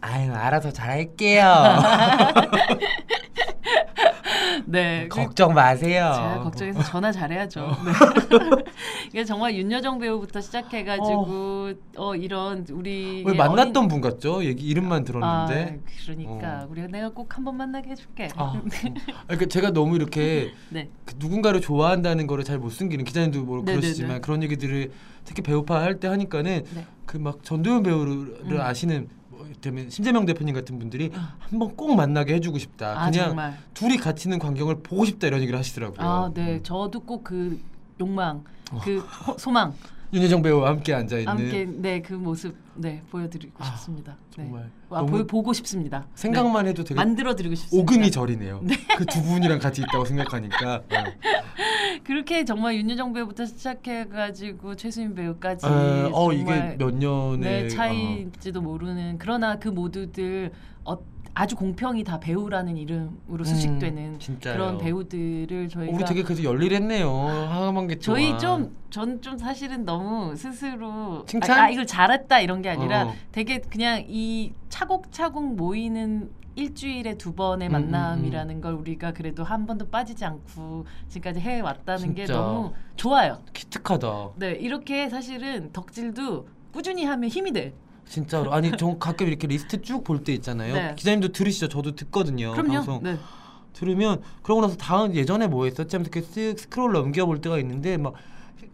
아유 0.00 0.32
알아서 0.32 0.70
잘할게요. 0.72 1.44
네. 4.66 5.06
그- 5.08 5.16
걱정 5.24 5.54
마세요. 5.54 6.12
제가 6.14 6.40
걱정해서 6.44 6.82
전화 6.82 7.10
잘해야죠. 7.12 7.60
어. 7.64 7.76
네. 9.12 9.24
정말 9.24 9.54
윤여정 9.54 9.98
배우부터 9.98 10.40
시작해가지고 10.40 11.72
어, 11.96 12.14
이런 12.14 12.64
우리 12.70 13.24
왜 13.26 13.34
만났던 13.34 13.88
분 13.88 14.00
같죠? 14.00 14.44
얘기 14.44 14.66
이름만 14.66 15.04
들었는데. 15.04 15.80
아, 15.80 15.90
그러니까 16.06 16.62
어. 16.64 16.68
우리가 16.70 16.86
내가 16.88 17.08
꼭 17.10 17.36
한번 17.36 17.56
만나게 17.56 17.90
해줄게. 17.90 18.28
아, 18.36 18.52
음. 18.64 18.68
그러니까 19.26 19.46
제가 19.46 19.70
너무 19.72 19.96
이렇게 19.96 20.52
네. 20.70 20.88
그 21.04 21.14
누군가를 21.18 21.60
좋아한다는 21.60 22.26
거를 22.26 22.44
잘 22.44 22.60
못 22.60 22.68
숨기는 22.70 23.04
기자님도 23.06 23.42
뭐 23.44 23.58
네네네. 23.58 23.80
그러시지만 23.80 24.20
그런 24.20 24.42
얘기들을 24.42 24.90
특히 25.24 25.42
배우파 25.42 25.80
할 25.80 25.98
때 25.98 26.08
하니까는 26.08 26.64
네. 26.74 26.86
그막 27.06 27.42
전도연 27.42 27.82
배우를 27.82 28.12
음. 28.44 28.60
아시는 28.60 29.08
뭐 29.50 29.56
때문에 29.60 29.90
심재명 29.90 30.24
대표님 30.26 30.54
같은 30.54 30.78
분들이 30.78 31.10
아. 31.14 31.34
한번 31.40 31.74
꼭 31.76 31.94
만나게 31.94 32.34
해주고 32.34 32.58
싶다. 32.58 32.92
아 33.02 33.10
그냥 33.10 33.28
정말. 33.28 33.58
둘이 33.74 33.96
같이 33.96 34.28
있는 34.28 34.38
광경을 34.38 34.82
보고 34.82 35.04
싶다 35.04 35.26
이런 35.26 35.40
얘기를 35.40 35.58
하시더라고요. 35.58 35.98
아, 36.08 36.30
네. 36.32 36.54
음. 36.54 36.60
저도 36.62 37.00
꼭 37.00 37.20
그 37.24 37.60
욕망, 38.00 38.42
어. 38.72 38.80
그 38.82 38.98
호- 38.98 39.36
소망 39.36 39.74
윤여정 40.12 40.42
배우와 40.42 40.70
함께 40.70 40.92
앉아 40.92 41.18
있는 41.18 41.28
함께 41.28 41.64
네그 41.64 42.14
모습 42.14 42.56
네 42.74 43.02
보여드리고 43.10 43.62
아, 43.62 43.64
싶습니다. 43.76 44.16
네. 44.36 44.44
정말 44.44 44.70
아, 44.90 45.04
보, 45.04 45.24
보고 45.26 45.52
싶습니다. 45.52 46.06
생각만 46.14 46.66
해도 46.66 46.82
네. 46.82 46.88
되게 46.88 46.94
만들어드리고 46.96 47.54
싶습니다. 47.54 47.82
오금이 47.82 48.10
저리네요. 48.10 48.62
그두 48.96 49.22
분이랑 49.22 49.60
같이 49.60 49.82
있다고 49.82 50.04
생각하니까. 50.04 50.82
네. 50.90 51.18
그렇게 52.02 52.44
정말 52.44 52.74
윤여정 52.76 53.12
배우부터 53.12 53.46
시작해가지고 53.46 54.74
최수민 54.74 55.14
배우까지 55.14 55.66
에, 55.66 56.10
어 56.12 56.32
이게 56.32 56.76
몇 56.76 56.94
년의 56.94 57.38
네, 57.38 57.64
어, 57.66 57.68
차이인지도 57.68 58.62
모르는 58.62 59.16
그러나 59.18 59.58
그 59.58 59.68
모두들 59.68 60.50
어, 60.84 60.98
아주 61.34 61.56
공평히 61.56 62.02
다 62.04 62.18
배우라는 62.20 62.76
이름으로 62.76 63.44
수식되는 63.44 64.02
음, 64.14 64.18
진짜요. 64.18 64.54
그런 64.54 64.78
배우들을 64.78 65.68
저희가 65.68 65.92
우리 65.96 66.04
되게 66.04 66.22
그래서 66.22 66.42
열일했네요. 66.42 67.08
게 67.88 67.98
저희 67.98 68.36
좀 68.38 68.74
전 68.90 69.20
좀 69.20 69.38
사실은 69.38 69.84
너무 69.84 70.34
스스로 70.34 71.24
칭찬? 71.26 71.56
아, 71.58 71.62
아, 71.64 71.70
이걸 71.70 71.86
잘했다 71.86 72.40
이런 72.40 72.60
게 72.60 72.68
아니라 72.70 73.04
어. 73.06 73.14
되게 73.30 73.58
그냥 73.60 74.02
이 74.08 74.52
차곡차곡 74.68 75.54
모이는 75.54 76.30
일주일에 76.56 77.14
두 77.14 77.32
번의 77.34 77.68
음, 77.68 77.72
만남이라는 77.72 78.60
걸 78.60 78.74
우리가 78.74 79.12
그래도 79.12 79.44
한 79.44 79.66
번도 79.66 79.88
빠지지 79.90 80.24
않고 80.24 80.84
지금까지 81.08 81.40
해 81.40 81.60
왔다는 81.60 82.14
게 82.14 82.26
진짜. 82.26 82.40
너무 82.40 82.72
좋아요. 82.96 83.38
기특하다. 83.52 84.30
네 84.36 84.50
이렇게 84.52 85.08
사실은 85.08 85.70
덕질도 85.72 86.48
꾸준히 86.72 87.04
하면 87.04 87.30
힘이 87.30 87.52
돼. 87.52 87.72
진짜로 88.10 88.52
아니 88.52 88.72
저 88.76 88.98
가끔 88.98 89.28
이렇게 89.28 89.46
리스트 89.46 89.80
쭉 89.82 90.02
볼 90.02 90.24
때 90.24 90.32
있잖아요. 90.34 90.74
네. 90.74 90.94
기자님도 90.96 91.28
들으시죠? 91.28 91.68
저도 91.68 91.94
듣거든요. 91.94 92.52
그럼요. 92.52 92.72
방송 92.72 93.02
네. 93.04 93.16
들으면 93.72 94.20
그러고 94.42 94.60
나서 94.60 94.76
다음 94.76 95.14
예전에 95.14 95.46
뭐 95.46 95.64
했었지 95.66 95.94
하면서 95.94 96.10
이렇게 96.12 96.20
쓱 96.20 96.58
스크롤 96.58 96.92
넘겨볼 96.92 97.40
때가 97.40 97.58
있는데 97.60 97.96
막 97.96 98.14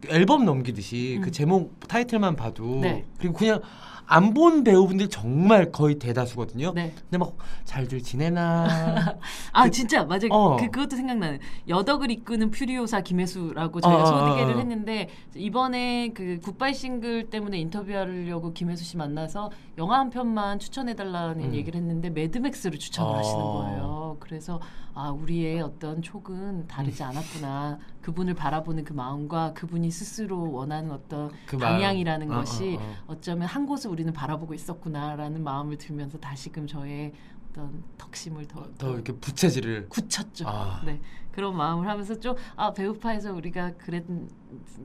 앨범 0.09 0.45
넘기듯이 0.47 1.17
음. 1.19 1.23
그 1.23 1.31
제목 1.31 1.79
타이틀만 1.87 2.35
봐도 2.37 2.81
네. 2.81 3.05
그리고 3.19 3.35
그냥 3.35 3.61
안 4.09 4.35
본 4.35 4.65
배우분들 4.65 5.09
정말 5.09 5.73
거의 5.73 5.99
대다수거든요. 5.99 6.73
네. 6.75 6.93
근데 7.03 7.19
막 7.19 7.37
잘들 7.65 8.03
지내나 8.03 8.67
아 9.53 9.69
진짜 9.71 10.05
맞아. 10.05 10.27
어. 10.31 10.57
그 10.57 10.71
그것도 10.71 10.95
생각나는 10.97 11.39
여덕을 11.69 12.11
이끄는 12.11 12.51
퓨리오사 12.51 13.01
김혜수라고 13.01 13.81
저희가 13.81 13.99
어, 13.99 14.03
어, 14.03 14.29
소개를 14.31 14.53
어, 14.53 14.57
어. 14.57 14.59
했는데 14.59 15.09
이번에 15.35 16.11
그 16.15 16.39
굿바이 16.43 16.75
싱글 16.75 17.31
때문에 17.31 17.59
인터뷰하려고 17.59 18.53
김혜수 18.53 18.85
씨 18.85 18.97
만나서 18.97 19.51
영화 19.79 19.99
한 19.99 20.11
편만 20.11 20.59
추천해 20.59 20.95
달라는 20.95 21.47
음. 21.47 21.55
얘기를 21.55 21.81
했는데 21.81 22.11
매드맥스를 22.11 22.79
추천을 22.79 23.13
어. 23.13 23.19
하시는 23.19 23.43
거예요. 23.43 24.17
그래서 24.21 24.61
아 24.95 25.11
우리의 25.11 25.61
어떤 25.61 26.01
촉은 26.01 26.69
다르지 26.69 27.03
음. 27.03 27.09
않았구나. 27.09 27.79
그분을 28.01 28.35
바라보는 28.35 28.85
그 28.85 28.93
마음과 28.93 29.53
그분이 29.55 29.91
스스로 29.91 30.53
원하는 30.53 30.91
어떤 30.93 31.31
그. 31.47 31.59
방향이라는 31.59 32.31
어, 32.31 32.37
것이 32.37 32.77
어, 32.77 32.83
어. 32.83 32.95
어쩌면 33.15 33.49
한 33.49 33.67
곳을 33.67 33.91
우리는 33.97 34.13
바라보고 34.13 34.53
있었구나라는 34.53 35.43
마음을 35.43 35.79
들면서 35.79 36.19
다시금 36.19 36.67
저의 36.67 37.15
어떤 37.51 37.83
덕심을 37.97 38.47
더, 38.47 38.67
더 38.77 38.93
이렇게 38.93 39.15
부채질을 39.15 39.87
굳혔죠. 39.89 40.45
아. 40.47 40.83
네 40.85 41.01
그런 41.33 41.55
마음을 41.57 41.87
하면서 41.89 42.19
좀 42.21 42.35
아 42.57 42.73
배우파에서 42.75 43.33
우리가 43.33 43.73
그런 43.79 44.29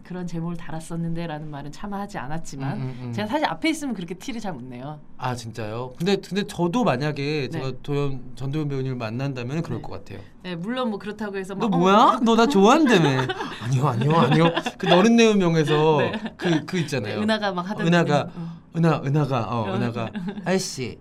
그런 0.04 0.26
제목을 0.28 0.56
달았었는데라는 0.58 1.50
말은 1.50 1.72
차마 1.74 2.00
하지 2.00 2.18
않았지만 2.18 2.78
음, 2.78 2.82
음, 2.82 3.06
음. 3.08 3.14
제가 3.14 3.28
사실 3.28 3.46
앞에 3.48 3.70
있으면 3.70 3.94
그렇게 3.94 4.14
티를 4.16 4.40
잘 4.40 4.54
못 4.54 4.64
내요. 4.64 5.00
아 5.18 5.36
진짜요? 5.36 5.94
근데 5.98 6.16
근데 6.18 6.44
저도 6.48 6.86
만약에 6.86 7.50
네. 7.52 7.60
제가 7.60 7.74
도연 7.84 8.32
전도연 8.36 8.70
배우님을 8.70 8.96
만난다면 8.98 9.62
그럴 9.62 9.80
네. 9.80 9.82
것 9.82 9.92
같아요. 9.92 10.20
네 10.44 10.56
물론 10.56 10.90
뭐 10.90 11.00
그렇다고 11.00 11.38
해서 11.38 11.54
너 11.56 11.68
막, 11.68 11.76
어, 11.76 11.80
뭐야? 11.80 12.20
너 12.24 12.36
나 12.36 12.48
좋아한다며? 12.48 13.28
아니요 13.64 13.88
아니요 13.88 14.12
아니요. 14.16 14.46
그 14.78 14.86
너른 14.88 15.18
내음 15.18 15.38
명에서 15.40 15.98
네. 16.00 16.12
그그 16.38 16.76
네, 16.78 16.82
있잖아요. 16.84 17.20
은하가 17.20 17.52
막 17.52 17.70
하던 17.70 17.86
은하가 17.88 18.30
어. 18.36 18.61
은하 18.76 19.02
은하가 19.06 19.42
어 19.50 19.70
어. 19.70 19.76
은하가 19.76 20.10
아저씨 20.46 20.98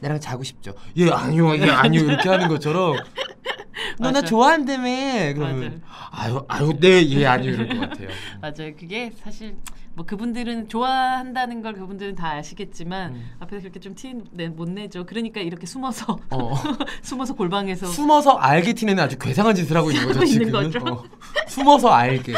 나랑 0.00 0.18
자고 0.20 0.42
싶죠? 0.42 0.74
예 0.96 1.10
아니요 1.10 1.56
예 1.56 1.70
아니요 1.70 2.02
이렇게 2.04 2.28
하는 2.28 2.48
것처럼 2.48 2.96
너 3.98 4.10
나. 4.10 4.22
좋아한다며 4.22 5.34
그러면 5.34 5.82
아유 6.10 6.44
아유 6.48 6.72
네예 6.80 7.26
아니요 7.26 7.52
이럴 7.52 7.68
것 7.68 7.80
같아요. 7.80 8.08
맞아요. 8.40 8.74
그게 8.78 9.12
사실 9.22 9.56
뭐 9.94 10.06
그분들은 10.06 10.68
좋아한다는 10.68 11.60
걸 11.62 11.74
그분들은 11.74 12.14
다 12.14 12.32
아시겠지만 12.32 13.12
음. 13.12 13.30
앞에서 13.40 13.62
그렇게 13.62 13.80
좀 13.80 13.94
티 13.94 14.14
못 14.56 14.68
내죠. 14.70 15.04
그러니까 15.04 15.40
이렇게 15.40 15.66
숨어서 15.66 16.18
어. 16.30 16.54
숨어서 17.02 17.34
골방에서 17.34 17.86
숨어서 17.86 18.32
알게 18.38 18.72
티내는 18.72 19.02
아주 19.04 19.18
괴상한 19.18 19.54
짓을 19.54 19.76
하고 19.76 19.90
있는 19.90 20.06
거죠 20.08 20.24
있는. 20.24 20.50
거죠. 20.50 20.78
어. 20.86 21.04
숨어서 21.48 21.90
알게. 21.90 22.32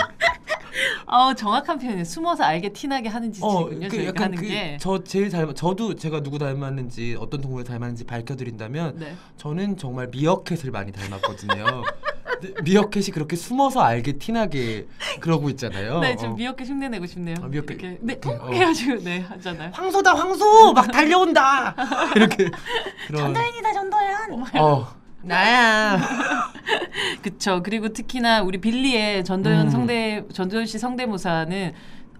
어, 1.14 1.32
정확한 1.32 1.78
표현이에요. 1.78 2.04
숨어서 2.04 2.42
알게 2.42 2.70
티나게 2.72 3.08
하는 3.08 3.32
짓이군요. 3.32 3.88
그 3.88 3.88
저희가 3.88 4.04
약간 4.08 4.22
하는 4.24 4.36
그 4.38 4.48
게. 4.48 4.76
저 4.80 5.04
제일 5.04 5.30
닮 5.30 5.54
저도 5.54 5.94
제가 5.94 6.22
누구 6.22 6.38
닮았는지 6.38 7.16
어떤 7.20 7.40
동물을 7.40 7.64
닮았는지 7.64 8.02
밝혀드린다면 8.04 8.98
네. 8.98 9.14
저는 9.36 9.76
정말 9.76 10.08
미어캣을 10.08 10.72
많이 10.72 10.90
닮았거든요. 10.90 11.84
미어캣이 12.64 13.06
그렇게 13.12 13.36
숨어서 13.36 13.80
알게 13.80 14.14
티나게 14.14 14.88
그러고 15.20 15.48
있잖아요. 15.50 16.00
네, 16.00 16.16
지금 16.16 16.32
어. 16.32 16.34
미역게 16.36 16.64
흉내 16.64 16.88
내고 16.88 17.06
싶네요. 17.06 17.36
아, 17.42 17.46
미역게. 17.46 17.74
이렇게 17.74 17.98
네, 18.00 18.16
그, 18.16 18.30
어. 18.30 18.50
해가지고 18.50 19.02
네 19.04 19.20
하잖아요. 19.20 19.70
황소다 19.72 20.14
황소 20.14 20.72
막 20.72 20.90
달려온다 20.90 21.76
이렇게 22.16 22.50
그런 23.06 23.22
전도연이다 23.32 23.72
전도연. 23.72 24.44
어 24.58 24.88
나야 25.24 26.00
그쵸. 27.22 27.60
그리고 27.62 27.88
특히나 27.88 28.42
우리 28.42 28.58
빌리의 28.58 29.24
전도연 29.24 29.66
음. 29.66 29.70
성대 29.70 30.24
전도연 30.32 30.66
씨 30.66 30.78
성대모사는 30.78 31.72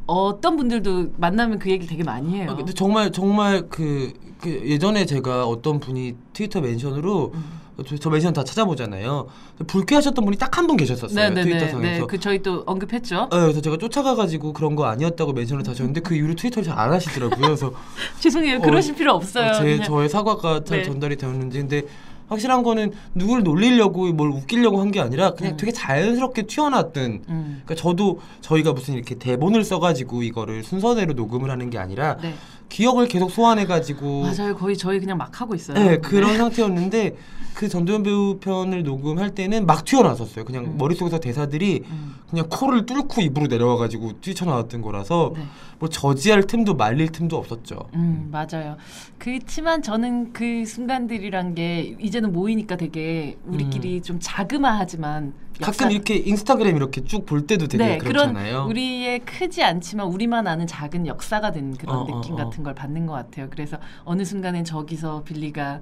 어떤 0.07 0.57
분들도 0.57 1.13
만나면 1.17 1.59
그 1.59 1.71
얘기를 1.71 1.87
되게 1.89 2.03
많이 2.05 2.35
해요. 2.37 2.49
아, 2.51 2.57
근데 2.57 2.73
정말 2.73 3.11
정말 3.11 3.69
그, 3.69 4.13
그 4.41 4.51
예전에 4.67 5.07
제가 5.07 5.47
어떤 5.47 5.81
분이 5.81 6.15
트위터 6.33 6.61
멘션으로 6.61 7.33
음. 7.35 7.61
저, 7.87 7.97
저 7.97 8.09
멘션 8.11 8.33
다 8.33 8.45
찾아보잖아요. 8.45 9.27
불쾌하셨던 9.67 10.25
분이 10.25 10.37
딱 10.37 10.59
한 10.59 10.67
분 10.69 10.77
계셨었어요. 10.77 11.35
트위터상에서. 11.35 11.79
네, 11.81 12.01
그 12.07 12.21
저희 12.21 12.41
또 12.41 12.63
언급했죠. 12.67 13.23
어, 13.23 13.29
그래서 13.31 13.61
제가 13.61 13.77
쫓아가가지고 13.79 14.53
그런 14.53 14.77
거 14.77 14.85
아니었다고 14.85 15.33
멘션을 15.33 15.65
다시 15.65 15.83
했는데 15.83 16.01
그 16.01 16.15
이후로 16.15 16.35
트위터를 16.37 16.65
잘 16.69 16.79
안 16.79 16.93
하시더라고요. 16.93 17.41
그래서 17.41 17.73
죄송해요. 18.21 18.59
어, 18.59 18.61
그러실 18.61 18.95
필요 18.95 19.13
없어요. 19.15 19.55
제 19.55 19.63
그냥 19.65 19.83
저의 19.83 20.09
사과가 20.09 20.63
잘 20.65 20.79
네. 20.79 20.85
전달이 20.85 21.17
되었는지 21.17 21.59
근데 21.59 21.83
확실한 22.29 22.63
거는 22.63 22.93
누구를 23.15 23.43
놀리려고 23.43 24.11
뭘 24.13 24.31
웃기려고 24.31 24.81
한 24.81 24.91
게 24.95 25.01
아니라 25.01 25.33
그냥 25.35 25.55
음. 25.55 25.57
되게 25.57 25.73
자연스럽게 25.73 26.43
튀어나왔던 26.43 27.05
음. 27.29 27.63
그러니까 27.65 27.75
저도 27.75 28.21
저희가 28.43 28.73
무슨 28.73 28.95
이렇게 28.95 29.17
대본을 29.17 29.65
써가지고 29.65 30.23
이거를 30.23 30.63
순서대로 30.63 31.15
녹음을 31.15 31.51
하는 31.51 31.69
게 31.71 31.79
아니라 31.79 32.17
네. 32.19 32.35
기억을 32.69 33.09
계속 33.09 33.31
소환해가지고 33.31 34.23
맞아요. 34.23 34.55
거의 34.57 34.77
저희 34.77 35.01
그냥 35.01 35.19
막 35.19 35.41
하고 35.41 35.55
있어요. 35.55 35.79
네, 35.79 35.99
그런 35.99 36.37
상태였는데 36.37 37.17
그 37.55 37.69
전도연 37.69 38.03
배우 38.03 38.39
편을 38.41 38.83
녹음할 38.83 39.35
때는 39.35 39.67
막 39.67 39.85
튀어나왔었어요. 39.85 40.45
그냥 40.45 40.65
음. 40.65 40.75
머릿속에서 40.79 41.19
대사들이 41.21 41.83
음. 41.89 42.15
그냥 42.29 42.47
코를 42.51 42.87
뚫고 42.87 43.21
입으로 43.21 43.47
내려와가지고 43.47 44.21
뛰쳐나왔던 44.21 44.81
거라서 44.83 45.33
네. 45.37 45.43
뭐 45.85 45.89
저지할 45.91 46.45
틈도 46.45 46.75
말릴 46.77 47.13
틈도 47.13 47.37
없었죠. 47.37 47.91
음 47.95 48.31
맞아요. 48.33 48.77
그렇지만 49.19 49.83
저는 49.83 50.33
그 50.33 50.65
순간들이란 50.65 51.55
게 51.55 51.95
이제는 52.01 52.33
모이니까 52.33 52.77
되게 52.77 53.37
우리끼리 53.45 54.01
좀 54.01 54.19
자그마하지만 54.19 55.25
음. 55.25 55.35
가끔 55.61 55.91
이렇게 55.91 56.17
인스타그램 56.17 56.77
이렇게 56.77 57.05
쭉 57.05 57.27
볼 57.27 57.47
때도 57.47 57.69
되게 57.69 57.85
네, 57.85 57.99
그렇잖아요. 57.99 58.53
그런 58.53 58.67
우리의 58.71 59.21
크지 59.21 59.63
않지만 59.63 60.07
우리만 60.07 60.47
아는 60.47 60.67
작은 60.67 61.07
역사가 61.07 61.53
된 61.53 61.75
그런 61.77 61.97
어, 61.97 62.01
어, 62.01 62.21
느낌 62.21 62.35
어. 62.35 62.37
같은 62.37 62.65
걸 62.65 62.75
받는 62.75 63.07
것 63.07 63.13
같아요. 63.13 63.49
그래서 63.51 63.79
어느 64.05 64.25
순간엔 64.25 64.65
저기서 64.65 65.23
빌리가 65.25 65.81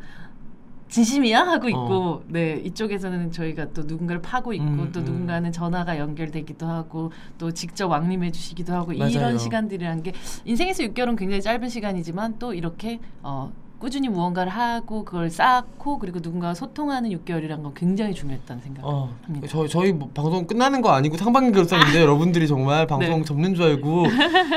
진심이야 0.92 1.46
하고 1.46 1.70
있고, 1.70 2.22
네 2.28 2.60
이쪽에서는 2.64 3.32
저희가 3.32 3.72
또 3.72 3.82
누군가를 3.84 4.20
파고 4.20 4.52
있고, 4.52 4.64
음, 4.64 4.92
또 4.92 5.00
음. 5.00 5.04
누군가는 5.04 5.50
전화가 5.50 5.98
연결되기도 5.98 6.66
하고, 6.66 7.10
또 7.38 7.50
직접 7.50 7.86
왕림해 7.86 8.30
주시기도 8.30 8.74
하고 8.74 8.92
맞아요. 8.92 9.10
이런 9.10 9.38
시간들이란 9.38 10.02
게 10.02 10.12
인생에서 10.44 10.82
6개월은 10.82 11.16
굉장히 11.16 11.40
짧은 11.40 11.70
시간이지만 11.70 12.38
또 12.38 12.52
이렇게 12.52 13.00
어. 13.22 13.50
꾸준히 13.82 14.08
무언가를 14.08 14.52
하고 14.52 15.04
그걸 15.04 15.28
쌓고 15.28 15.98
그리고 15.98 16.20
누군가와 16.22 16.54
소통하는 16.54 17.10
6개월이란 17.10 17.64
건 17.64 17.74
굉장히 17.74 18.14
중요했다는 18.14 18.62
생각. 18.62 18.84
어, 18.86 19.12
합니다. 19.22 19.48
저희 19.50 19.68
저희 19.68 19.92
뭐 19.92 20.08
방송 20.14 20.46
끝나는 20.46 20.82
거 20.82 20.90
아니고 20.90 21.16
상반기 21.16 21.50
결산인데 21.50 22.00
여러분들이 22.00 22.46
정말 22.46 22.86
방송 22.86 23.18
네. 23.18 23.24
접는 23.24 23.56
줄 23.56 23.64
알고 23.64 24.06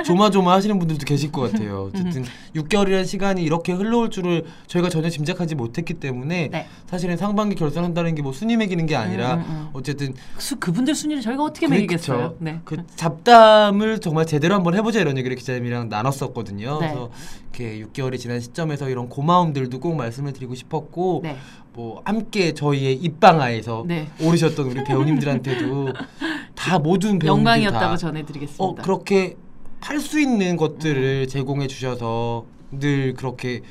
조마조마 0.05 0.53
하시는 0.53 0.77
분들도 0.77 1.05
계실 1.05 1.31
것 1.31 1.51
같아요. 1.51 1.89
어쨌든 1.91 2.23
6개월이라는 2.55 3.07
시간이 3.07 3.41
이렇게 3.41 3.73
흘러올 3.73 4.11
줄을 4.11 4.45
저희가 4.67 4.89
전혀 4.89 5.09
짐작하지 5.09 5.55
못했기 5.55 5.95
때문에 5.95 6.49
네. 6.51 6.67
사실은 6.85 7.17
상반기 7.17 7.55
결산한다는 7.55 8.13
게 8.13 8.25
뭐 8.25 8.31
순위 8.31 8.57
매기는 8.57 8.85
게 8.87 8.95
아니라 8.95 9.35
음, 9.35 9.39
음, 9.41 9.45
음. 9.49 9.69
어쨌든 9.73 10.13
수, 10.37 10.55
그분들 10.57 10.95
순위를 10.95 11.21
저희가 11.21 11.43
어떻게 11.43 11.67
그게 11.67 11.79
매기겠어요? 11.81 12.35
네. 12.39 12.59
그 12.65 12.77
잡담을 12.95 13.99
정말 13.99 14.25
제대로 14.25 14.55
한번 14.55 14.73
해보자 14.75 14.99
이런 14.99 15.17
얘기를 15.17 15.35
기자님이랑 15.35 15.89
나눴었거든요. 15.89 16.79
네. 16.79 16.87
그래서 16.87 17.11
이렇게 17.57 17.85
6개월이 17.85 18.19
지난 18.19 18.39
시점에서 18.39 18.89
이런 18.89 19.09
고마움들도 19.15 19.79
꼭 19.79 19.95
말씀을 19.95 20.33
드리고 20.33 20.55
싶었고 20.55 21.21
네. 21.23 21.37
뭐 21.71 22.01
함께 22.03 22.53
저희의 22.53 22.95
입방아에서 22.95 23.85
네. 23.87 24.09
오르셨던 24.21 24.65
우리 24.67 24.83
배우님들한테도 24.83 25.93
다 26.53 26.79
모든 26.79 27.17
배우님들 27.19 27.27
영광이었다고 27.27 27.79
다 27.79 27.97
전해드리겠습니다. 27.97 28.63
어 28.63 28.75
그렇게 28.75 29.37
팔 29.79 29.99
수 29.99 30.19
있는 30.19 30.57
것들을 30.57 31.27
제공해 31.27 31.67
주셔서 31.67 32.45
늘 32.71 33.13
그렇게 33.13 33.61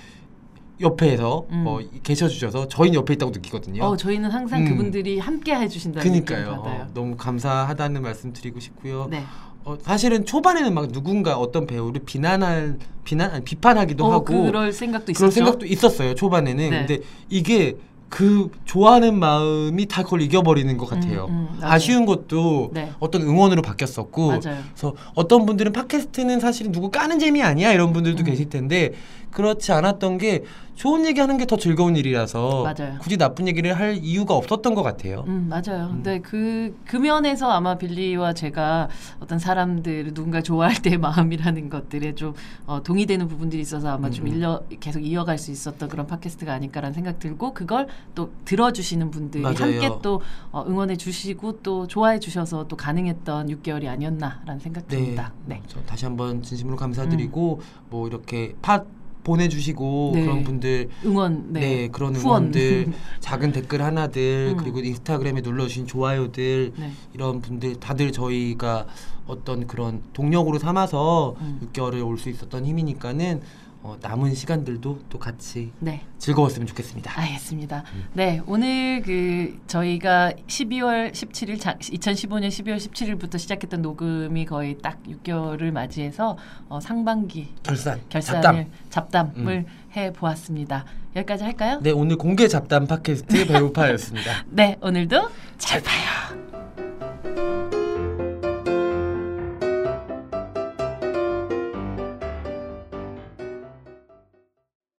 옆에서 0.80 1.46
음. 1.50 1.64
어, 1.66 1.78
계셔 2.02 2.26
주셔서 2.26 2.68
저희는 2.68 2.94
옆에 2.98 3.14
있다고 3.14 3.32
느끼거든요. 3.32 3.84
어, 3.84 3.96
저희는 3.96 4.30
항상 4.30 4.62
음. 4.62 4.68
그분들이 4.70 5.18
함께 5.18 5.54
해주신다는 5.54 6.24
받아요. 6.24 6.62
어, 6.64 6.86
너무 6.94 7.16
감사하다는 7.16 8.02
말씀 8.02 8.32
드리고 8.32 8.60
싶고요. 8.60 9.08
네. 9.10 9.24
어, 9.64 9.76
사실은 9.80 10.26
초반에는 10.26 10.74
막 10.74 10.92
누군가 10.92 11.36
어떤 11.38 11.66
배우를 11.66 12.02
비난할 12.04 12.78
비난 13.04 13.30
아니, 13.30 13.44
비판하기도 13.44 14.04
어, 14.04 14.12
하고 14.12 14.44
그럴 14.44 14.72
생각도 14.72 15.12
있었죠. 15.12 15.18
그런 15.18 15.30
생각도 15.30 15.66
있었어요 15.66 16.14
초반에는. 16.14 16.70
네. 16.70 16.86
근데 16.86 16.98
이게 17.30 17.76
그 18.10 18.50
좋아하는 18.64 19.18
마음이 19.18 19.86
다 19.86 20.04
그걸 20.04 20.22
이겨버리는 20.22 20.76
것 20.76 20.86
같아요. 20.86 21.26
음, 21.30 21.48
음. 21.50 21.58
아쉬운 21.62 22.06
것도 22.06 22.70
네. 22.72 22.92
어떤 23.00 23.22
응원으로 23.22 23.60
바뀌었었고, 23.60 24.28
맞아요. 24.28 24.40
그래서 24.40 24.94
어떤 25.14 25.46
분들은 25.46 25.72
팟캐스트는 25.72 26.38
사실 26.38 26.70
누구 26.70 26.92
까는 26.92 27.18
재미 27.18 27.42
아니야 27.42 27.72
이런 27.72 27.92
분들도 27.92 28.22
음. 28.22 28.24
계실 28.24 28.48
텐데 28.48 28.92
그렇지 29.34 29.72
않았던 29.72 30.18
게 30.18 30.44
좋은 30.76 31.06
얘기하는 31.06 31.36
게 31.38 31.44
더 31.46 31.56
즐거운 31.56 31.94
일이라서 31.96 32.62
맞아요. 32.62 32.98
굳이 33.00 33.16
나쁜 33.16 33.46
얘기를 33.46 33.78
할 33.78 33.96
이유가 33.96 34.34
없었던 34.34 34.74
것 34.74 34.82
같아요. 34.82 35.24
음 35.26 35.46
맞아요. 35.48 35.88
음. 35.88 36.02
근데 36.02 36.20
그, 36.20 36.76
그 36.86 36.96
면에서 36.96 37.50
아마 37.50 37.76
빌리와 37.76 38.32
제가 38.32 38.88
어떤 39.20 39.38
사람들을 39.38 40.14
누군가 40.14 40.40
좋아할 40.40 40.80
때의 40.80 40.96
마음이라는 40.98 41.68
것들에 41.68 42.14
좀 42.14 42.34
어, 42.66 42.82
동의되는 42.82 43.28
부분들이 43.28 43.60
있어서 43.62 43.90
아마 43.90 44.10
좀 44.10 44.26
음, 44.26 44.30
음. 44.30 44.34
일려, 44.34 44.62
계속 44.80 45.00
이어갈 45.00 45.38
수 45.38 45.50
있었던 45.50 45.88
그런 45.88 46.06
팟캐스트가 46.06 46.52
아닐까라는 46.52 46.94
생각 46.94 47.18
들고 47.18 47.52
그걸 47.54 47.86
또 48.14 48.32
들어주시는 48.44 49.10
분들이 49.10 49.42
맞아요. 49.42 49.56
함께 49.58 49.90
또 50.02 50.22
어, 50.50 50.64
응원해 50.66 50.96
주시고 50.96 51.60
또 51.62 51.86
좋아해 51.86 52.18
주셔서 52.18 52.66
또 52.68 52.76
가능했던 52.76 53.48
6개월이 53.48 53.86
아니었나라는 53.88 54.60
생각 54.60 54.88
듭니다. 54.88 55.32
네. 55.44 55.60
저 55.68 55.80
다시 55.82 56.04
한번 56.06 56.42
진심으로 56.42 56.76
감사드리고 56.76 57.60
뭐 57.90 58.08
이렇게 58.08 58.54
팟 58.62 58.84
보내주시고 59.24 60.12
네. 60.14 60.22
그런 60.22 60.44
분들 60.44 60.88
응원 61.04 61.52
네, 61.52 61.60
네, 61.60 61.88
그런. 61.88 62.14
응원들 62.14 62.92
작은 63.20 63.52
댓글 63.52 63.82
하나들 63.82 64.52
음. 64.52 64.56
그리고 64.58 64.80
인스타그램에 64.80 65.40
눌러주신 65.40 65.86
좋아요들 65.86 66.72
네. 66.78 66.90
이런 67.14 67.40
분들 67.40 67.80
다들 67.80 68.12
저희가 68.12 68.86
어떤 69.26 69.66
그런 69.66 70.02
동력으로 70.12 70.58
삼아서 70.58 71.34
음. 71.40 71.60
6개월을 71.72 72.06
올 72.06 72.18
수 72.18 72.28
있었던 72.28 72.64
힘이니까는 72.64 73.40
어, 73.84 73.98
남은 74.00 74.34
시간들도 74.34 75.00
또 75.10 75.18
같이 75.18 75.70
네. 75.78 76.00
즐거웠으면 76.18 76.66
좋겠습니다. 76.66 77.20
알겠습니다. 77.20 77.84
음. 77.92 78.04
네, 78.14 78.40
오늘 78.46 79.02
그 79.02 79.60
저희가 79.66 80.32
12월 80.46 81.12
17일 81.12 81.60
자, 81.60 81.76
2015년 81.76 82.48
12월 82.48 82.78
17일부터 82.78 83.38
시작했던 83.38 83.82
녹음이 83.82 84.46
거의 84.46 84.78
딱 84.78 85.02
6개월을 85.02 85.70
맞이해서 85.70 86.38
어, 86.70 86.80
상반기 86.80 87.52
결산, 87.62 88.00
결산을 88.08 88.68
잡담. 88.88 89.34
잡담을 89.34 89.66
해 89.94 90.12
보았습니다. 90.14 90.86
여기까지 91.14 91.44
할까요? 91.44 91.78
네 91.82 91.90
오늘 91.90 92.16
공개 92.16 92.48
잡담 92.48 92.86
팟캐스트 92.86 93.46
배우파였습니다. 93.48 94.46
네, 94.48 94.78
오늘도 94.80 95.28
잘 95.58 95.82
봐요. 95.82 96.43